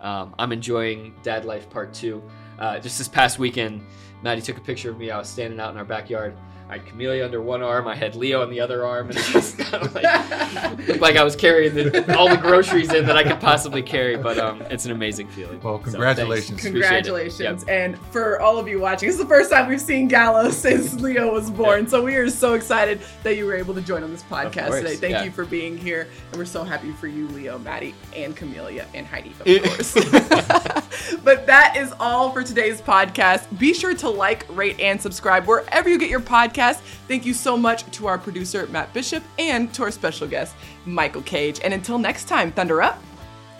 um, 0.00 0.34
I'm 0.38 0.52
enjoying 0.52 1.14
Dad 1.22 1.44
Life 1.44 1.68
Part 1.70 1.92
Two. 1.94 2.22
Uh, 2.58 2.78
just 2.78 2.98
this 2.98 3.08
past 3.08 3.38
weekend, 3.38 3.82
Maddie 4.22 4.42
took 4.42 4.56
a 4.56 4.60
picture 4.60 4.90
of 4.90 4.98
me. 4.98 5.10
I 5.10 5.18
was 5.18 5.28
standing 5.28 5.60
out 5.60 5.70
in 5.70 5.76
our 5.76 5.84
backyard. 5.84 6.36
I 6.68 6.74
had 6.74 6.86
Camellia 6.86 7.24
under 7.24 7.40
one 7.40 7.62
arm. 7.62 7.88
I 7.88 7.94
had 7.94 8.14
Leo 8.14 8.42
on 8.42 8.50
the 8.50 8.60
other 8.60 8.84
arm, 8.84 9.08
and 9.08 9.18
it 9.18 9.22
just 9.32 9.56
kind 9.58 9.84
of 9.86 9.94
like 9.94 10.86
looked 10.88 11.00
like 11.00 11.16
I 11.16 11.24
was 11.24 11.34
carrying 11.34 11.74
the, 11.74 12.16
all 12.18 12.28
the 12.28 12.36
groceries 12.36 12.92
in 12.92 13.06
that 13.06 13.16
I 13.16 13.22
could 13.22 13.40
possibly 13.40 13.82
carry. 13.82 14.16
But 14.16 14.38
um, 14.38 14.60
it's 14.62 14.84
an 14.84 14.92
amazing 14.92 15.28
feeling. 15.28 15.60
Well, 15.62 15.78
So, 15.78 15.92
congratulations. 15.92 16.48
thanks. 16.62 16.66
Appreciate 16.66 16.80
it. 16.98 17.04
Congratulations. 17.04 17.64
And 17.68 17.98
for 18.12 18.38
all 18.40 18.58
of 18.58 18.68
you 18.68 18.80
watching, 18.80 19.08
this 19.08 19.16
is 19.16 19.22
the 19.22 19.28
first 19.28 19.50
time 19.50 19.68
we've 19.68 19.80
seen 19.80 20.08
Gallo 20.08 20.50
since 20.50 20.94
Leo 21.00 21.32
was 21.32 21.50
born. 21.50 21.86
So 21.88 22.02
we 22.04 22.16
are 22.16 22.28
so 22.28 22.52
excited 22.54 23.00
that 23.22 23.36
you 23.36 23.46
were 23.46 23.54
able 23.54 23.74
to 23.74 23.80
join 23.80 24.02
on 24.02 24.10
this 24.10 24.22
podcast 24.24 24.70
today. 24.78 24.96
Thank 24.96 25.12
yeah. 25.12 25.24
you 25.24 25.30
for 25.30 25.46
being 25.46 25.76
here. 25.78 26.06
And 26.30 26.38
we're 26.38 26.44
so 26.44 26.64
happy 26.64 26.92
for 26.92 27.06
you, 27.06 27.28
Leo, 27.28 27.58
Maddie, 27.60 27.94
and 28.14 28.36
Camellia, 28.36 28.86
and 28.92 29.06
Heidi, 29.06 29.30
of 29.40 29.46
Yep. 29.46 29.62
course. 29.64 29.94
but 31.24 31.46
that 31.46 31.76
is 31.76 31.94
all 31.98 32.30
for 32.32 32.42
today's 32.42 32.80
podcast. 32.82 33.46
Be 33.58 33.72
sure 33.72 33.94
to 33.94 34.08
like, 34.10 34.44
rate, 34.54 34.78
and 34.80 35.00
subscribe 35.00 35.46
wherever 35.46 35.88
you 35.88 35.98
get 35.98 36.10
your 36.10 36.20
podcast. 36.58 36.80
Thank 37.06 37.24
you 37.24 37.34
so 37.34 37.56
much 37.56 37.88
to 37.92 38.06
our 38.06 38.18
producer, 38.18 38.66
Matt 38.68 38.92
Bishop, 38.92 39.22
and 39.38 39.72
to 39.74 39.82
our 39.84 39.90
special 39.90 40.26
guest, 40.26 40.54
Michael 40.86 41.22
Cage. 41.22 41.60
And 41.62 41.72
until 41.74 41.98
next 41.98 42.28
time, 42.28 42.52
Thunder 42.52 42.82
Up 42.82 43.02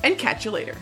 and 0.05 0.19
catch 0.19 0.45
you 0.45 0.51
later. 0.51 0.77